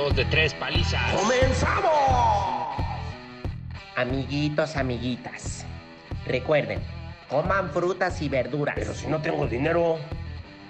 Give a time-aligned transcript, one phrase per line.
[0.00, 1.02] dos de tres palizas.
[1.12, 1.90] ¡Comenzamos!
[3.96, 5.66] Amiguitos, amiguitas,
[6.26, 6.80] recuerden,
[7.28, 8.76] coman frutas y verduras.
[8.78, 9.98] Pero si no tengo dinero,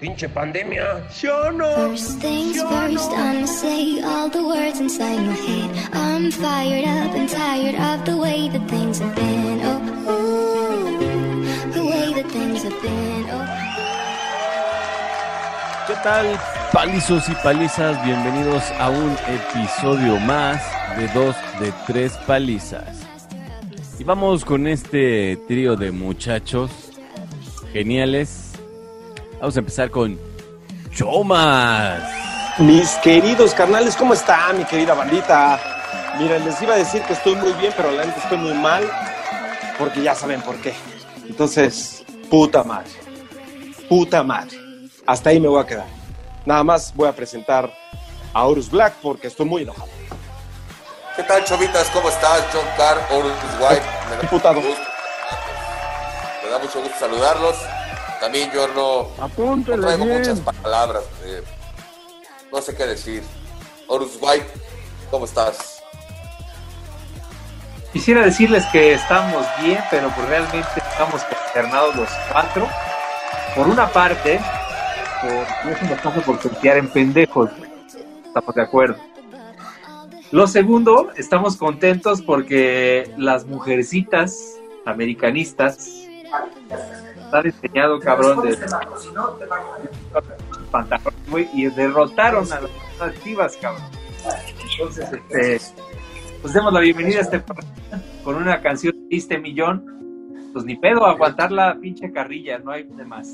[0.00, 1.06] pinche pandemia.
[1.20, 1.72] Yo no.
[1.76, 5.70] First things first, I'ma say all the words inside my head.
[5.92, 9.60] I'm fired up and tired of the way that things have been.
[9.62, 13.30] Oh, ooh, the way that things have been.
[13.30, 13.69] Oh.
[15.90, 16.38] ¿Qué tal,
[16.72, 18.00] palizos y palizas?
[18.04, 20.62] Bienvenidos a un episodio más
[20.96, 23.00] de dos de tres palizas.
[23.98, 26.70] Y vamos con este trío de muchachos
[27.72, 28.52] geniales.
[29.40, 30.16] Vamos a empezar con
[30.94, 32.04] Chomas.
[32.58, 35.58] Mis queridos carnales, ¿cómo está mi querida bandita?
[36.20, 38.84] Miren, les iba a decir que estoy muy bien, pero la neta estoy muy mal,
[39.76, 40.72] porque ya saben por qué.
[41.28, 42.92] Entonces, puta madre.
[43.88, 44.69] Puta madre.
[45.06, 45.86] Hasta ahí me voy a quedar.
[46.46, 47.72] Nada más voy a presentar
[48.32, 49.88] a Horus Black porque estoy muy enojado.
[51.16, 51.88] ¿Qué tal, chovitas?
[51.90, 52.44] ¿Cómo estás?
[52.52, 53.82] John Carr, Horus White.
[54.08, 54.54] Me da, Diputado.
[54.54, 54.84] mucho gusto,
[56.44, 57.56] me da mucho gusto saludarlos.
[58.20, 61.04] También yo no, no traigo muchas palabras.
[61.24, 61.42] eh,
[62.52, 63.22] no sé qué decir.
[63.86, 64.46] Horus White,
[65.10, 65.82] ¿cómo estás?
[67.92, 72.68] Quisiera decirles que estamos bien, pero pues realmente estamos consternados los cuatro.
[73.56, 74.40] Por una parte,
[75.20, 77.50] por, nos pasa por confiar en pendejos.
[77.56, 77.70] güey.
[78.26, 78.96] Estamos de acuerdo.
[80.30, 86.06] Lo segundo, estamos contentos porque las mujercitas americanistas
[87.32, 88.56] han enseñado cabrón de
[90.70, 91.14] pantalón,
[91.52, 93.82] y derrotaron a las activas, cabrón.
[94.72, 95.60] Entonces, este,
[96.40, 97.42] pues demos la bienvenida a este
[98.22, 99.84] con una canción triste millón.
[100.52, 103.32] Pues ni pedo, aguantar la pinche carrilla, no hay de más.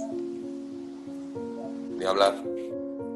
[1.99, 2.35] Ni hablar.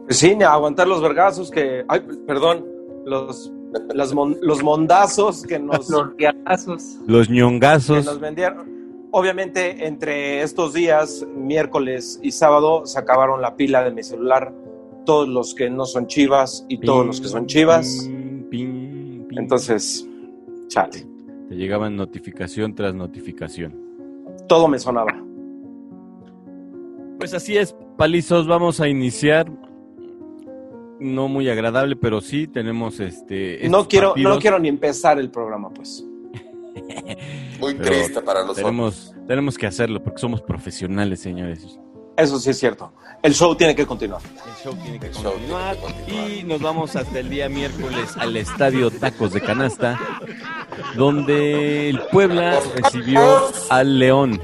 [0.07, 1.85] Pues sí, ni aguantar los vergazos que.
[1.89, 2.65] Ay, perdón.
[3.05, 3.51] Los,
[3.95, 6.99] las mon- los mondazos que nos, Los riatazos.
[7.07, 8.05] Los que ñongazos.
[8.05, 8.69] nos vendieron.
[9.13, 14.53] Obviamente, entre estos días, miércoles y sábado, se acabaron la pila de mi celular.
[15.05, 18.07] Todos los que no son chivas y todos los que son chivas.
[18.51, 19.39] Ping, ping.
[19.39, 20.07] Entonces,
[20.69, 21.07] chale.
[21.49, 23.75] te llegaban notificación tras notificación.
[24.47, 25.21] Todo me sonaba.
[27.21, 29.47] Pues así es, palizos, vamos a iniciar.
[30.99, 33.69] No muy agradable, pero sí tenemos este.
[33.69, 36.03] No quiero, no quiero ni empezar el programa, pues.
[37.61, 38.65] Muy pero triste para nosotros.
[38.65, 41.79] Tenemos, tenemos que hacerlo porque somos profesionales, señores.
[42.17, 42.93] Eso sí es cierto.
[43.23, 44.23] El show tiene que continuar.
[44.47, 46.31] El show tiene que El show continuar, tiene que continuar.
[46.31, 49.99] y nos vamos hasta el día miércoles al estadio Tacos de Canasta,
[50.97, 54.41] donde el Puebla recibió al León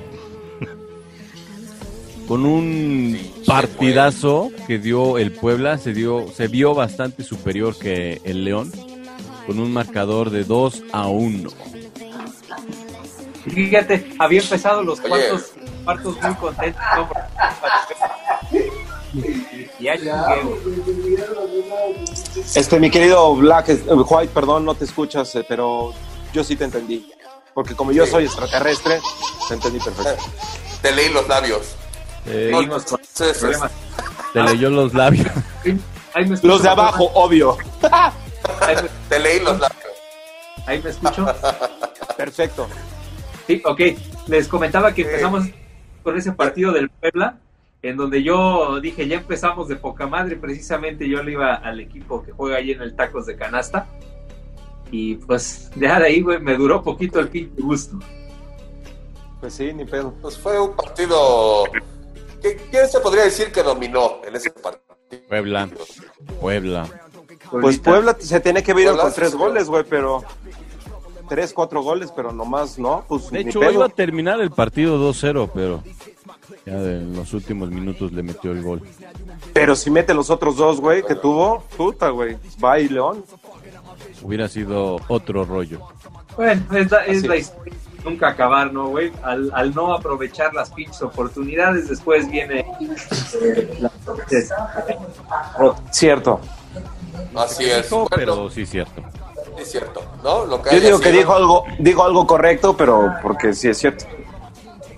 [2.26, 8.44] con un partidazo que dio el Puebla, se dio, se vio bastante superior que el
[8.44, 8.72] León,
[9.46, 11.50] con un marcador de 2 a 1.
[13.44, 15.52] Fíjate, había empezado los cuartos,
[15.84, 16.82] cuartos muy contentos.
[16.96, 17.08] ¿no?
[19.80, 20.56] Ya güey.
[22.54, 25.92] Este, mi querido Black, eh, White, perdón, no te escuchas, eh, pero
[26.32, 27.10] yo sí te entendí.
[27.54, 28.12] Porque como yo Sí.
[28.12, 29.00] soy extraterrestre,
[29.48, 30.24] te entendí perfecto.
[30.82, 31.76] Te leí los labios.
[32.28, 32.52] Eh,
[34.32, 35.26] te leyó los labios.
[36.42, 37.56] Los de abajo, obvio.
[39.08, 39.92] Te leí los labios.
[40.66, 41.26] ahí me escucho.
[42.16, 42.68] Perfecto.
[43.46, 43.80] Sí, ok.
[44.26, 45.44] Les comentaba que empezamos
[46.02, 47.38] con ese partido del Puebla,
[47.82, 50.36] en donde yo dije, ya empezamos de poca madre.
[50.36, 53.86] Precisamente yo le iba al equipo que juega ahí en el Tacos de Canasta.
[54.90, 57.98] Y pues, ya de ahí, güey, me duró poquito el pinche gusto.
[59.40, 60.14] Pues sí, ni pedo.
[60.22, 61.64] Pues fue un partido.
[62.42, 64.96] ¿Quién se podría decir que dominó en ese partido?
[65.28, 65.68] Puebla,
[66.40, 66.88] Puebla.
[67.50, 70.24] Pues Puebla se tiene que ver con tres goles, güey, pero.
[71.28, 73.04] Tres, cuatro goles, pero nomás no.
[73.08, 73.72] Pues De hecho, pedo.
[73.72, 75.82] iba a terminar el partido 2-0, pero
[76.64, 78.82] ya en los últimos minutos le metió el gol.
[79.52, 82.36] Pero si mete los otros dos, güey, que tuvo, puta, güey.
[82.62, 83.24] Va y León.
[84.22, 85.80] Hubiera sido otro rollo.
[86.36, 87.44] Bueno, es la, es historia
[88.04, 89.12] nunca acabar, ¿no, güey?
[89.22, 92.64] Al, al no aprovechar las pinches oportunidades, después viene
[93.40, 93.90] eh, la-
[95.90, 96.40] Cierto.
[97.34, 97.88] Así es.
[97.90, 99.02] Bueno, pero sí, cierto.
[99.58, 100.44] es cierto, ¿no?
[100.46, 104.04] Lo que Yo digo que dijo algo, digo algo correcto, pero porque sí es cierto.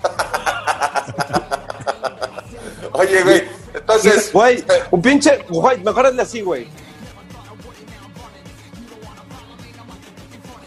[2.93, 4.31] Oye, güey, entonces.
[4.33, 6.69] Güey, un pinche, güey, mejor hazle así, güey.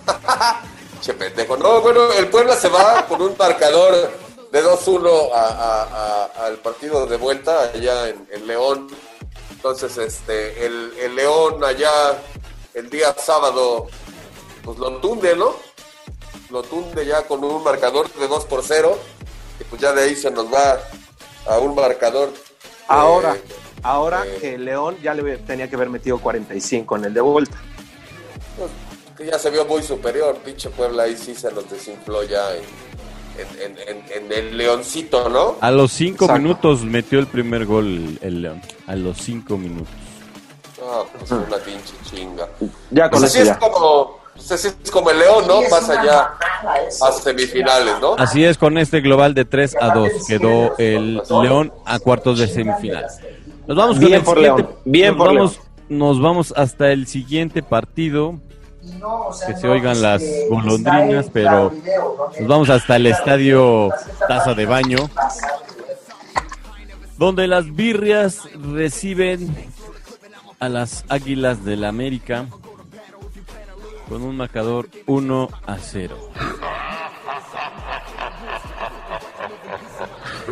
[1.12, 1.58] Che, pendejo.
[1.58, 4.12] No, bueno, el Puebla se va con un marcador
[4.50, 8.88] de 2-1 a- a- a- al partido de vuelta allá en, en León.
[9.52, 11.92] Entonces, este, el, el León allá
[12.74, 13.88] el día sábado,
[14.64, 15.54] pues lo tunde, ¿no?
[16.50, 18.98] Lo tunde ya con un marcador de 2 por 0,
[19.60, 20.80] y pues ya de ahí se nos va
[21.46, 22.30] a un marcador.
[22.30, 23.38] eh, Ahora,
[23.84, 27.58] ahora eh, que León ya le tenía que haber metido 45 en el de vuelta.
[29.22, 32.64] Que ya se vio muy superior, pinche Puebla ahí sí se nos desinfló ya en,
[33.38, 35.56] en- en- en- en el leoncito, ¿no?
[35.62, 36.42] A los cinco Exacto.
[36.42, 38.62] minutos metió el primer gol el, León.
[38.88, 39.88] A los cinco minutos.
[40.84, 42.48] Ah, pues una pinche chinga.
[42.90, 43.60] Ya con Pues así eso es ya.
[43.60, 45.60] como, pues así es como el León, ¿no?
[45.70, 46.34] Pasa ya
[47.06, 48.16] a semifinales, ¿no?
[48.18, 52.48] Así es, con este global de 3 a 2 quedó el León a cuartos de
[52.48, 53.06] semifinal.
[53.68, 54.62] Nos vamos con Bien el por siguiente.
[54.64, 55.60] León, bien nos por vamos,
[55.90, 58.40] Nos vamos hasta el siguiente partido.
[59.48, 61.72] Que se oigan las golondrinas, pero
[62.40, 63.90] nos vamos hasta el estadio
[64.28, 65.10] Taza de Baño,
[67.18, 68.40] donde las birrias
[68.74, 69.56] reciben
[70.60, 72.48] a las Águilas del América
[74.10, 76.18] con un marcador 1 a 0.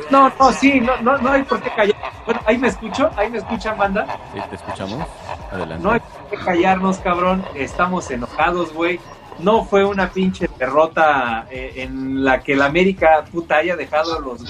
[0.09, 1.95] No, no, sí, no, no, no hay por qué callar.
[2.25, 4.07] Bueno, ahí me escucho, ahí me escuchan, banda.
[4.33, 4.39] ¿Sí?
[4.49, 5.07] ¿Te escuchamos?
[5.51, 5.83] Adelante.
[5.83, 7.45] No hay por qué callarnos, cabrón.
[7.53, 8.99] Estamos enojados, güey.
[9.39, 14.43] No fue una pinche derrota eh, en la que el América puta haya dejado los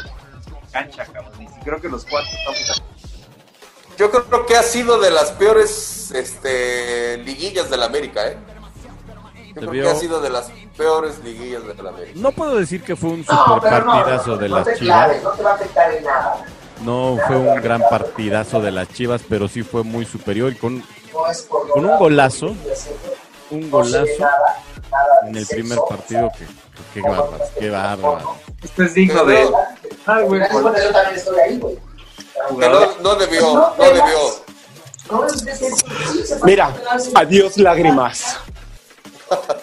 [0.72, 1.34] cancha, cabrón.
[1.42, 2.82] Y creo que los cuatro estamos
[3.98, 8.38] Yo creo que ha sido de las peores este, liguillas del América, ¿eh?
[9.50, 12.12] Yo creo vio- que ha sido de las peores liguillas del América.
[12.16, 15.24] No puedo decir que fue un super partidazo de las Chivas.
[15.24, 16.46] no te va a afectar en nada.
[16.84, 20.84] No fue un gran partidazo de las Chivas, pero sí fue muy superior y con,
[21.74, 22.56] con un golazo,
[23.52, 24.28] un golazo
[25.28, 26.46] en el primer partido que
[26.94, 28.36] qué bárbaro, qué bárbaro.
[28.64, 29.50] Esto es digno de.
[30.06, 31.76] Ah, güey, eso también estoy ahí, güey.
[32.60, 34.50] Que no, debió, no debió.
[35.10, 36.74] De Mira,
[37.16, 38.38] adiós lágrimas.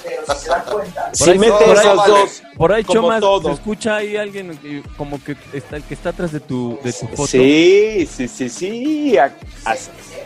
[0.03, 1.11] Pero si se dan cuenta.
[1.15, 3.49] Si ahí- mete por esos dos, Por ahí como Choma, todo.
[3.49, 7.07] se escucha ahí alguien que- como que está que está atrás de tu de tu
[7.09, 7.27] foto.
[7.27, 9.19] Sí, sí, sí, sí.
[9.19, 9.25] a-
[9.65, 9.73] a-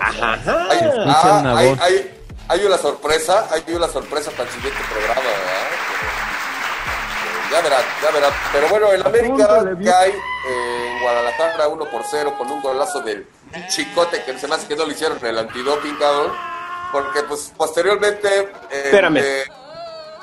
[0.00, 0.66] Ajá, ajá.
[0.70, 1.80] Hay, escucha ah, una hay, voz.
[1.80, 2.10] hay-
[2.48, 5.68] hay una sorpresa, hay una sorpresa para el siguiente programa, ¿verdad?
[7.50, 8.32] Ya verán, ya verán.
[8.52, 13.26] Pero bueno, el América cae eh, en Guadalajara 1 por 0 con un golazo del
[13.68, 16.30] chicote que se me hace que no lo hicieron en el antidoping, cabrón.
[16.92, 18.28] Porque pues posteriormente...
[18.70, 19.18] eh, Espérame.
[19.18, 19.42] eh,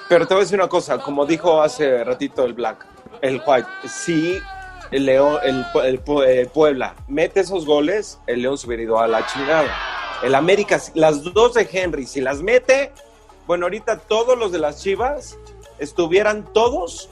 [0.09, 2.85] Pero te voy a decir una cosa, como dijo hace ratito el Black,
[3.21, 4.39] el White, si
[4.91, 9.07] el León, el, el eh, Puebla mete esos goles, el León se hubiera ido a
[9.07, 9.69] la chingada.
[10.23, 12.91] El América, las dos de Henry, si las mete,
[13.45, 15.37] bueno, ahorita todos los de las Chivas
[15.79, 17.09] estuvieran todos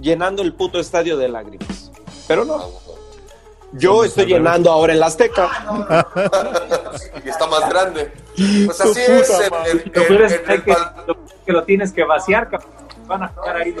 [0.00, 1.90] llenando el puto estadio de lágrimas.
[2.26, 2.70] Pero no,
[3.72, 5.48] yo estoy llenando ahora el Azteca.
[7.24, 8.12] y está más grande.
[8.66, 9.30] Pues así es.
[9.30, 12.70] en que, el pal- que lo tienes que vaciar, cabrón.
[13.06, 13.74] Van a jugar ahí.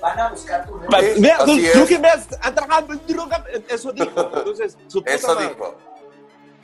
[0.00, 0.78] Van a buscar tu
[1.20, 1.88] Mira, así tú es.
[1.88, 4.30] que me has atragado en droga, eso dijo.
[4.34, 5.48] Entonces, su puta Eso madre.
[5.48, 5.74] dijo.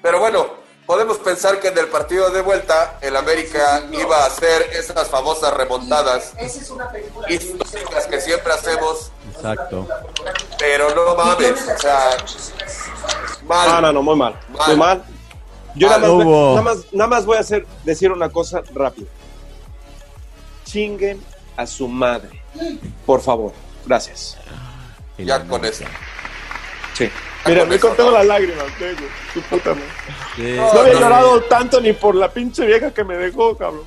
[0.01, 0.47] Pero bueno,
[0.87, 5.55] podemos pensar que en el partido de vuelta el América iba a hacer esas famosas
[5.55, 9.87] remontadas Esa es una película históricas que siempre hacemos, Exacto.
[10.59, 12.11] pero no mames, o sea,
[13.47, 13.69] mal.
[13.71, 14.39] No, no, no, muy mal.
[14.51, 14.69] Mal.
[14.69, 15.05] Muy mal.
[15.75, 16.01] Yo Mal.
[16.03, 19.09] nada, más, nada, más, nada más voy a hacer, decir una cosa rápido.
[20.65, 21.23] Chinguen
[21.57, 22.43] a su madre.
[23.07, 23.53] Por favor.
[23.87, 24.37] Gracias.
[25.19, 25.85] Ya con eso.
[26.95, 27.11] Sí.
[27.47, 28.19] Mira, me contengo ¿no?
[28.19, 29.01] las lágrimas, tengo.
[29.35, 30.57] Su puta madre.
[30.57, 31.01] No había no.
[31.01, 33.83] llorado tanto ni por la pinche vieja que me dejó, cabrón.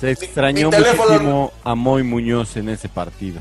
[0.00, 3.40] se extrañó mi teléfono- muchísimo a Moy Muñoz en ese partido.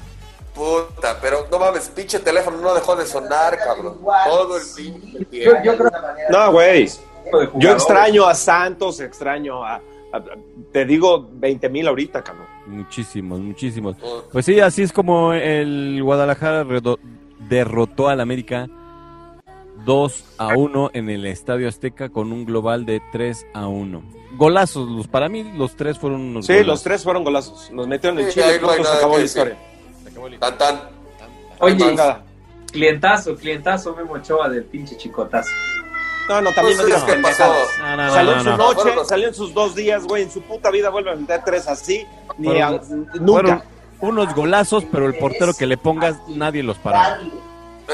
[0.54, 3.98] Puta, pero no mames, pinche teléfono no dejó de sonar, cabrón.
[4.26, 5.60] Todo el pinche Yo, tiempo.
[5.64, 5.92] yo creo
[6.32, 6.90] No, güey.
[7.56, 9.76] Yo extraño a Santos, extraño a.
[9.76, 9.82] a-
[10.74, 12.46] te digo 20 mil ahorita, cabrón.
[12.66, 13.96] Muchísimos, muchísimos.
[13.98, 14.28] Puta.
[14.32, 17.00] Pues sí, así es como el Guadalajara redo-
[17.48, 18.68] derrotó al América
[19.86, 24.04] 2 a 1 en el Estadio Azteca con un global de 3 a 1.
[24.38, 26.68] Golazos, los, para mí los tres fueron unos Sí, golazos.
[26.68, 27.72] los tres fueron golazos.
[27.72, 29.26] Nos metieron en el Sí, chile, ahí no hay punto, se nada acabó que la
[29.26, 29.58] historia.
[30.40, 30.80] Tan tan.
[31.60, 31.78] Oye,
[32.72, 35.50] clientazo, clientazo Memo Ochoa del pinche chicotazo.
[36.30, 37.54] No, no, también no Pues, digas ¿qué pasó?
[37.80, 38.58] No, no, no, salió no, en su no.
[38.58, 40.24] noche, Fueron los- salió en sus dos días, güey.
[40.24, 42.06] En su puta vida vuelve a meter tres así.
[42.38, 43.64] Ni Fueron- a- Fueron nunca.
[44.00, 47.18] unos golazos, pero el portero que le pongas nadie los paraba.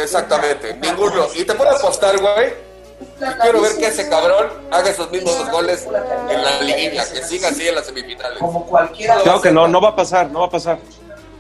[0.02, 1.28] Exactamente, ninguno.
[1.36, 2.54] Y te puedo apostar, güey.
[3.42, 5.86] Quiero ver que ese cabrón haga esos mismos goles
[6.30, 8.40] en la liguilla, que siga así en las semifinales.
[8.40, 9.18] Como cualquiera.
[9.22, 10.80] Claro que no, no va a pasar, no va a pasar.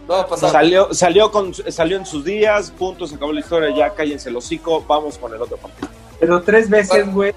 [0.08, 0.52] No va a pasar.
[0.52, 4.36] Salió, salió, con, salió en sus días, punto, se acabó la historia, ya cállense el
[4.36, 5.88] hocico, vamos con el otro partido.
[6.20, 7.34] Pero tres veces, güey.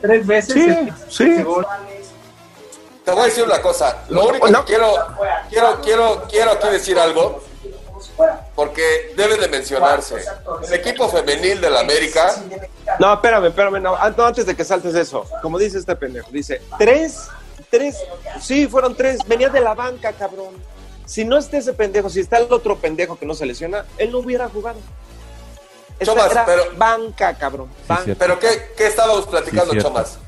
[0.00, 0.54] Tres veces.
[0.54, 1.36] Sí, sí.
[3.04, 3.98] te voy a decir una cosa.
[4.08, 4.64] Lo único No.
[4.64, 4.94] que quiero,
[5.50, 7.42] quiero, quiero, quiero aquí decir algo,
[8.54, 10.16] porque debe de mencionarse.
[10.66, 12.34] El equipo femenil del América,
[12.98, 16.62] No, espérame, espérame, no, no, antes de que saltes eso, como dice este pendejo, dice,
[16.78, 17.28] tres,
[17.70, 17.96] tres,
[18.40, 20.54] sí, fueron tres, venía de la banca, cabrón.
[21.04, 24.10] Si no está ese pendejo, si está el otro pendejo que no se lesiona, él
[24.12, 24.78] no hubiera jugado.
[26.02, 27.68] Chomas, era pero- banca, cabrón.
[27.88, 28.12] banca.
[28.18, 29.78] pero ¿qué, qué estábamos platicando, Sí.
[29.78, 30.18] Chomas?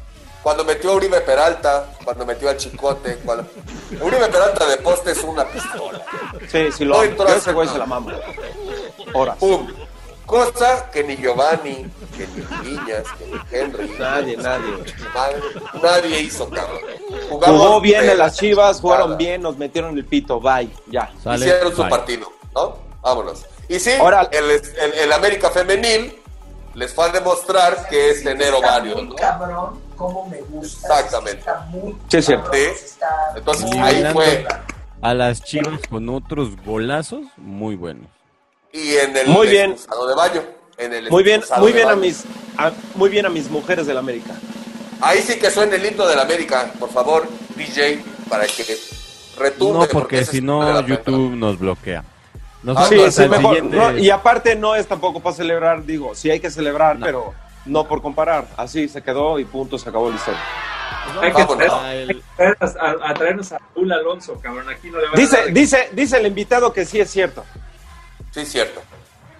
[0.42, 3.46] Cuando metió a Uribe Peralta, cuando metió al Chicote, cuando...
[4.00, 6.02] Uribe Peralta de poste es una pistola.
[6.50, 8.14] Sí, sí, lo No Yo a- ese güey se la mama.
[9.14, 9.36] Horas.
[9.38, 9.66] ¡Pum!
[10.24, 14.74] Cosa que ni Giovanni, que ni Viñas, que ni Henry, Nadie, nadie.
[15.14, 15.36] nadie,
[15.82, 16.80] nadie hizo, cabrón.
[17.30, 21.10] Jugamos Jugó bien de en las chivas, jugaron bien, nos metieron el pito, bye, ya.
[21.24, 21.90] Sale, Hicieron su bye.
[21.90, 22.76] partido, ¿no?
[23.00, 23.46] Vámonos.
[23.70, 26.20] Y sí, Ahora- el, el, el América Femenil
[26.78, 29.14] les fue a demostrar que es tener ovarios, ¿no?
[29.16, 31.00] Cabrón, cómo me gusta.
[31.00, 31.40] Exactamente.
[31.40, 32.50] Está muy Sí, es cierto.
[32.52, 32.64] Sí.
[33.36, 34.46] Entonces ahí fue.
[35.02, 38.06] a las chivas con otros golazos muy buenos.
[38.72, 39.74] Y en el Muy bien.
[39.76, 40.42] de baño.
[40.76, 42.24] En el Muy bien, muy bien a mis,
[42.56, 44.34] a- muy bien a mis mujeres del América.
[45.00, 48.78] Ahí sí que suena el himno del América, por favor, DJ, para que
[49.36, 49.80] retumbe.
[49.80, 50.80] No, porque si no.
[50.86, 52.04] YouTube nos bloquea.
[52.66, 53.54] Ah, vamos Sí, Vamos sí, al mejor.
[53.54, 53.76] siguiente.
[53.76, 57.06] no, y aparte no es tampoco para celebrar, digo, sí hay que celebrar, No.
[57.06, 57.34] pero
[57.66, 58.46] no por comparar.
[58.56, 60.40] Así se quedó y punto, se acabó la historia.
[61.22, 64.68] Hay que hay el- traernos a, a traernos a Raúl Alonso, cabrón.
[64.68, 67.44] Aquí no le van a Dice, dar- dice, dice el invitado que sí es cierto.
[68.32, 68.82] Sí, cierto.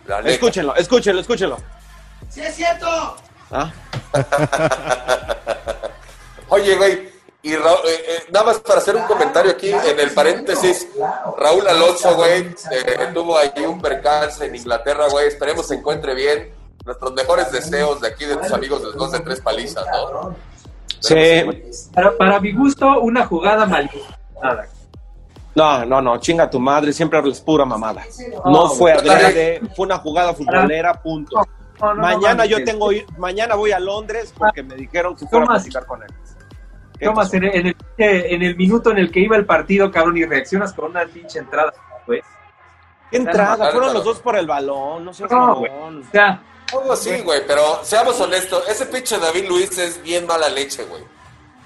[0.07, 0.31] La neta.
[0.31, 1.59] Escúchenlo, escúchenlo, escúchenlo.
[2.31, 3.17] ¡Sí es cierto!
[3.51, 3.71] Ah,
[6.49, 7.09] Oye, güey,
[7.49, 10.87] y Ra- eh, eh, nada más para hacer un comentario aquí en el paréntesis,
[11.39, 16.53] Raúl Alonso, güey, eh, tuvo ahí un percance en Inglaterra, güey, esperemos se encuentre bien.
[16.85, 20.35] Nuestros mejores deseos de aquí de tus amigos de dos de tres palizas, ¿no?
[21.01, 21.43] sí.
[21.95, 24.67] Para, para mi gusto, una jugada malintencionada.
[25.55, 28.05] No, no, no, chinga tu madre, siempre es pura mamada.
[28.45, 31.37] No fue adrede, fue una jugada futbolera, punto.
[31.81, 35.45] No, no, no Mañana yo tengo, mañana voy a Londres porque me dijeron que fuera
[35.47, 36.09] a platicar con él.
[36.99, 39.91] ¿Qué Tomas en el, en, el, en el minuto en el que iba el partido,
[39.91, 41.73] cabrón, y reaccionas con una pinche entrada,
[42.07, 42.21] güey.
[43.11, 43.71] ¿Qué entrada?
[43.71, 45.71] Fueron los dos por el balón, no seas No, güey.
[45.73, 50.49] O sea, Algo así, güey, pero seamos honestos, ese pinche David Luis es bien mala
[50.49, 51.03] leche, güey.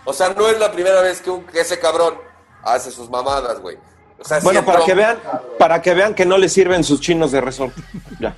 [0.04, 2.14] O sea, no es la primera vez que, un- que ese cabrón
[2.62, 3.76] hace sus mamadas, güey.
[4.20, 5.18] O sea, Bueno, para que vean,
[5.58, 7.80] para que vean que no le sirven sus chinos de resorte.
[8.20, 8.36] Ya.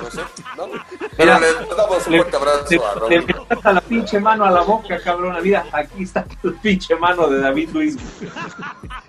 [0.00, 0.39] Pues sí, ¿no?
[1.24, 3.26] Pero le damos un le, fuerte abrazo le- a le Raúl.
[3.26, 5.36] metas a la pinche mano a la boca, cabrón.
[5.42, 7.96] Mira, aquí está tu pinche mano de David Luis.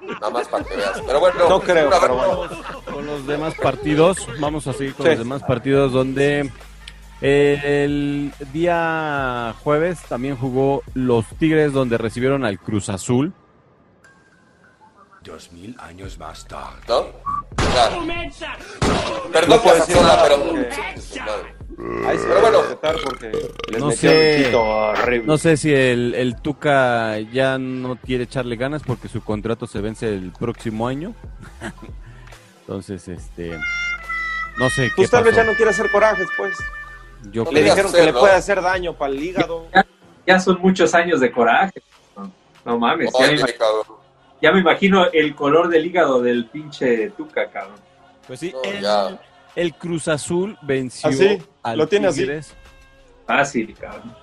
[0.02, 1.02] Nada más para que veas.
[1.06, 2.50] Pero bueno, No creo, pero bueno.
[2.92, 4.28] con los demás partidos.
[4.40, 5.10] Vamos a seguir con Sí.
[5.12, 6.50] los demás partidos donde
[7.22, 13.34] eh, el día jueves también jugó los Tigres donde recibieron al Cruz Azul.
[15.24, 16.82] Dos mil años más tarde.
[16.88, 17.06] ¿no?
[17.56, 18.02] Claro.
[19.32, 20.44] Perdón No puedo por decir nada pero.
[20.44, 21.61] porque-.
[21.82, 22.60] Pero bueno.
[23.04, 23.32] porque
[23.72, 24.56] les No sé.
[24.56, 25.26] horrible.
[25.28, 29.82] No sé si el, el Tuca ya no quiere echarle ganas porque su contrato se
[29.82, 31.14] vence el próximo año.
[32.62, 33.58] Entonces, este,
[34.58, 36.56] no sé qué Pues tal vez ya no quiere hacer corajes, pues.
[37.32, 38.20] Yo Le Podría creo- dijeron que le ¿no?
[38.20, 39.68] puede hacer daño para el hígado.
[40.26, 41.82] Ya son muchos años de coraje.
[42.16, 42.32] No,
[42.66, 43.38] no mames, ya me,
[44.42, 47.76] ya imagino el color del hígado del pinche Tuca, cabrón.
[48.28, 49.20] Pues sí, No, el, ya.
[49.56, 51.42] El Cruz Azul venció ¿Ah, sí?
[51.64, 52.22] al ¿Lo tiene así?
[52.22, 52.54] Tigres
[53.28, 54.16] Fácil, cabrón.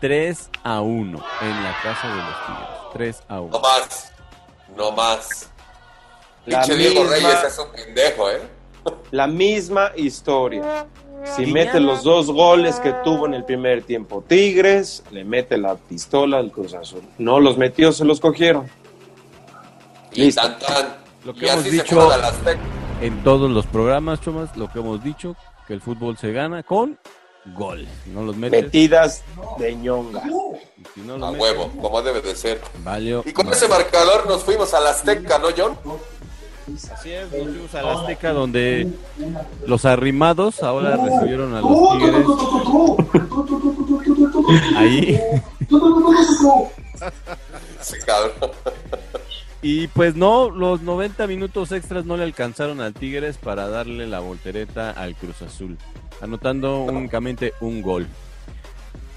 [0.00, 2.78] 3 a 1 en la casa de los Tigres.
[2.92, 3.50] 3 a 1.
[3.52, 4.12] No más.
[4.76, 5.50] No más.
[6.46, 8.40] La Pinche Diego misma- Reyes es un pendejo, ¿eh?
[9.10, 10.86] La misma historia.
[11.36, 15.74] Si mete los dos goles que tuvo en el primer tiempo Tigres, le mete la
[15.74, 17.02] pistola al Cruz Azul.
[17.18, 18.68] No los metió, se los cogieron.
[20.12, 20.40] Y Listo.
[20.42, 20.96] tan tan.
[21.24, 22.56] Lo que y hemos así dicho- se.
[23.00, 25.36] En todos los programas, Chomas, lo que hemos dicho,
[25.66, 26.98] que el fútbol se gana con
[27.54, 27.86] gol.
[28.06, 29.22] No los metes, Metidas
[29.58, 30.22] de ñonga.
[30.94, 32.60] si no los A metes, huevo, como debe de ser.
[32.82, 35.76] valió Y con ese marcador nos fuimos a la Azteca, ¿no, John?
[36.92, 38.88] Así es, nos fuimos a la Azteca donde
[39.66, 42.26] los arrimados ahora recibieron a los Tigres.
[44.76, 45.20] Ahí.
[47.82, 48.32] Sí, cabrón.
[49.62, 54.20] Y pues no, los 90 minutos extras no le alcanzaron al Tigres para darle la
[54.20, 55.76] voltereta al Cruz Azul,
[56.20, 58.06] anotando únicamente un gol.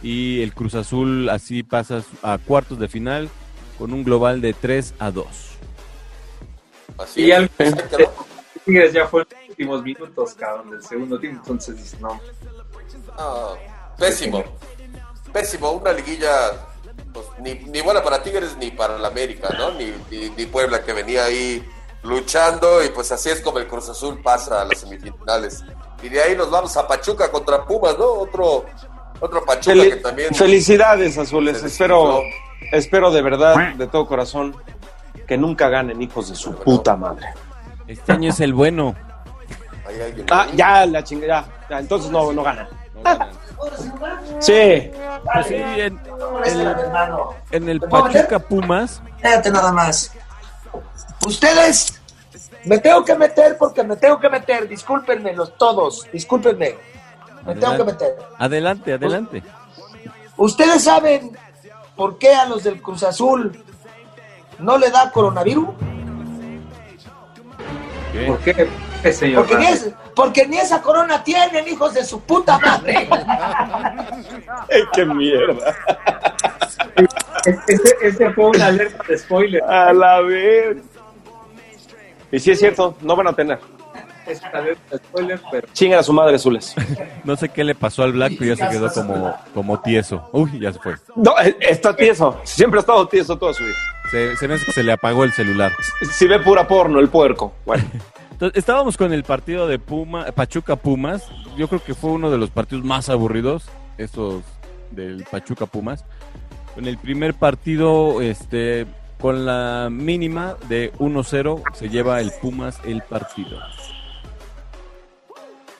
[0.01, 3.29] Y el Cruz Azul así pasa a cuartos de final
[3.77, 5.27] con un global de 3 a 2.
[6.97, 7.37] Así Y es.
[7.37, 7.49] al-.
[8.65, 11.41] Tigres ya fue en los últimos minutos, cabrón, del segundo tiempo.
[11.41, 12.19] Entonces no.
[13.17, 13.55] Ah,
[13.97, 14.43] pésimo.
[15.33, 15.71] Pésimo.
[15.71, 16.29] Una liguilla
[17.13, 19.71] pues, ni, ni buena para Tigres ni para la América, ¿no?
[19.71, 21.63] Ni, ni, ni Puebla que venía ahí
[22.03, 25.63] luchando y pues así es como el Cruz Azul pasa a las semifinales.
[26.01, 28.05] Y de ahí nos vamos a Pachuca contra Pumas, ¿no?
[28.05, 28.65] Otro,
[29.19, 30.33] otro Pachuca Fel- que también...
[30.33, 31.61] Felicidades, Azules.
[31.63, 32.21] Espero,
[32.71, 34.55] espero de verdad, de todo corazón,
[35.27, 37.27] que nunca ganen hijos de su puta madre.
[37.85, 38.95] Este año es el bueno.
[39.87, 41.45] Hay alguien Ah, ya, la chingada.
[41.63, 42.69] ya, ya, entonces no, no ganan.
[42.95, 43.29] No ganan.
[44.39, 44.91] Sí.
[45.33, 45.99] Pues sí, en,
[47.69, 47.81] el.
[47.81, 50.11] Pachuca Pumas, Espérate nada más.
[51.25, 52.01] Ustedes,
[52.65, 54.67] me tengo que meter porque me tengo que meter.
[54.67, 56.75] Discúlpenme los todos, discúlpenme.
[57.45, 58.17] Me tengo que meter.
[58.37, 59.43] adelante, adelante.
[60.37, 61.37] ¿Ustedes saben
[61.95, 63.63] por qué a los del Cruz Azul
[64.59, 65.69] no le da coronavirus?
[68.13, 68.25] ¿Qué?
[68.25, 68.69] ¿Por qué,
[69.35, 73.07] Porque ni, es- porque ni esa corona tienen, hijos de su puta madre.
[74.93, 75.75] Qué mierda.
[77.45, 79.63] Este, este fue una alerta de spoiler.
[79.63, 80.77] A la vez.
[82.31, 83.59] Y sí es cierto, no van a tener.
[84.27, 86.75] Es una alerta de spoiler, pero Chingan a su madre, Azules.
[87.23, 90.29] No sé qué le pasó al Black, pero ya se quedó como, como tieso.
[90.33, 90.95] Uy, ya se fue.
[91.15, 92.39] No, eh, está tieso.
[92.43, 93.75] Siempre ha estado tieso toda su vida.
[94.11, 95.71] Se, se me hace que se le apagó el celular.
[96.11, 97.53] Si ve pura porno, el puerco.
[97.65, 97.83] Bueno,
[98.53, 101.27] Estábamos con el partido de Puma, Pachuca Pumas.
[101.57, 104.43] Yo creo que fue uno de los partidos más aburridos, estos
[104.91, 106.05] del Pachuca Pumas.
[106.77, 108.85] En el primer partido, este,
[109.19, 113.59] con la mínima de 1-0, se lleva el Pumas el partido.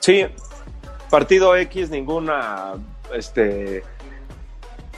[0.00, 0.26] sí.
[1.10, 2.74] Partido X, ninguna.
[3.12, 3.82] Este.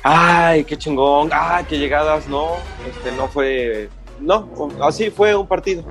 [0.02, 1.30] Ay, qué chingón.
[1.32, 2.28] Ay, qué llegadas.
[2.28, 3.88] No, este no fue.
[4.20, 4.46] No,
[4.82, 5.84] así fue un partido.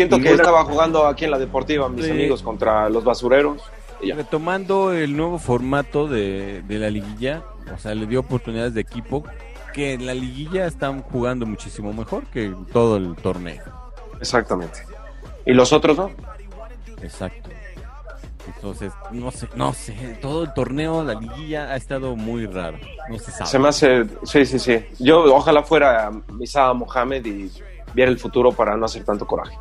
[0.00, 2.10] Siento que Ninguna- estaba jugando aquí en la deportiva, mis Sí.
[2.10, 3.60] amigos, contra los basureros.
[4.00, 4.12] Y.
[4.12, 7.42] Retomando el nuevo formato de, de la liguilla,
[7.74, 9.24] o sea, le dio oportunidades de equipo
[9.74, 13.62] que en la liguilla están jugando muchísimo mejor que todo el torneo.
[14.20, 14.80] Exactamente.
[15.44, 16.10] ¿Y los otros no?
[17.02, 17.50] Exacto.
[18.56, 22.78] Entonces, no sé, no sé, todo el torneo, la liguilla ha estado muy raro.
[23.10, 23.50] No se sabe.
[23.50, 24.06] Se me hace.
[24.24, 24.82] Sí, sí, sí.
[24.98, 27.50] Yo ojalá fuera Misa Mohamed y
[27.94, 29.56] viera el futuro para no hacer tanto coraje.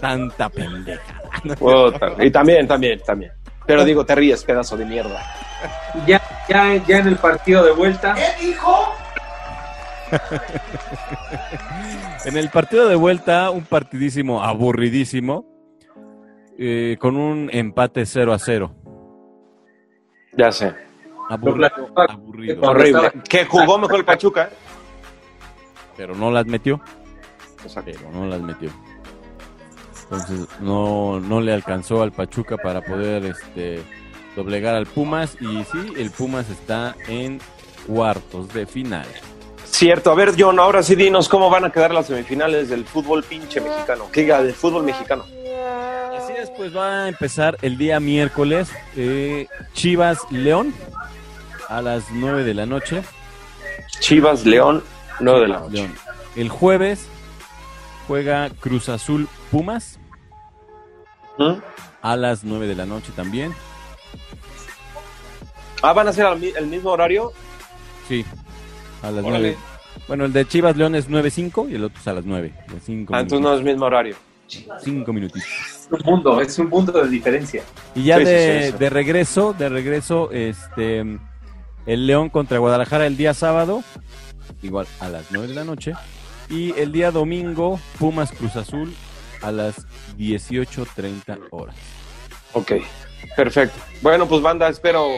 [0.00, 1.20] Tanta pendeja.
[1.58, 3.32] Puta, Y también, también, también.
[3.66, 5.22] Pero digo, te ríes, pedazo de mierda.
[6.06, 8.94] ya, ya, ya en el partido de vuelta, ¿Qué dijo?
[12.24, 15.44] En el partido de vuelta, un partidísimo aburridísimo,
[16.58, 18.74] eh, con un empate 0 a 0.
[20.36, 20.74] Ya sé.
[21.28, 23.12] Aburrido, Horrible.
[23.28, 24.50] Que jugó mejor el Pachuca.
[25.96, 26.80] Pero no las metió.
[27.62, 27.92] Exacto.
[27.94, 28.70] pero no las metió.
[30.02, 33.82] Entonces no, no le alcanzó al Pachuca para poder este,
[34.36, 37.40] doblegar al Pumas y sí, el Pumas está en
[37.86, 39.06] cuartos de final.
[39.64, 40.12] Cierto.
[40.12, 43.60] A ver, John, ahora sí dinos cómo van a quedar las semifinales del fútbol pinche
[43.60, 44.08] mexicano.
[44.12, 45.24] Que diga, del fútbol mexicano.
[46.16, 50.72] Así es, pues va a empezar el día miércoles eh, Chivas León
[51.68, 53.02] a las 9 de la noche.
[53.98, 54.84] Chivas, León,
[55.20, 55.72] 9 de la noche.
[55.76, 55.94] León.
[56.36, 57.06] El jueves
[58.06, 59.98] juega Cruz Azul Pumas
[61.38, 61.54] ¿Mm?
[62.02, 63.52] a las 9 de la noche también.
[65.82, 67.32] Ah, van a ser el mismo horario.
[68.08, 68.24] Sí,
[69.02, 69.52] a las Órale.
[69.52, 69.56] 9.
[70.08, 72.52] Bueno, el de Chivas León es 9.5 y el otro es a las 9.
[72.68, 74.16] de cinco Ah, entonces no es el mismo horario.
[74.48, 75.42] minutitos, cinco minutitos.
[75.48, 77.62] es un mundo, es un mundo de diferencia.
[77.94, 78.78] Y ya sí, de, sí, sí.
[78.78, 81.00] de regreso, de regreso, este
[81.86, 83.82] el León contra Guadalajara el día sábado,
[84.62, 85.92] igual a las 9 de la noche.
[86.48, 88.94] Y el día domingo, Pumas Cruz Azul
[89.42, 89.86] a las
[90.18, 91.76] 18.30 horas.
[92.52, 92.72] Ok,
[93.36, 93.78] perfecto.
[94.02, 95.08] Bueno, pues banda, espero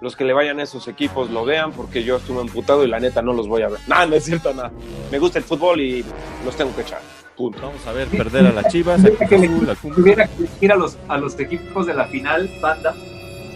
[0.00, 3.00] los que le vayan a esos equipos lo vean porque yo estuve emputado y la
[3.00, 3.80] neta no los voy a ver.
[3.88, 4.70] Nada, no es cierto nada.
[5.10, 6.04] Me gusta el fútbol y
[6.44, 7.00] los tengo que echar.
[7.36, 7.60] Punto.
[7.62, 9.96] Vamos a ver perder a las Chivas, al Cruz Azul, al Si Pumas.
[9.96, 12.94] tuviera que elegir a los, a los equipos de la final, banda,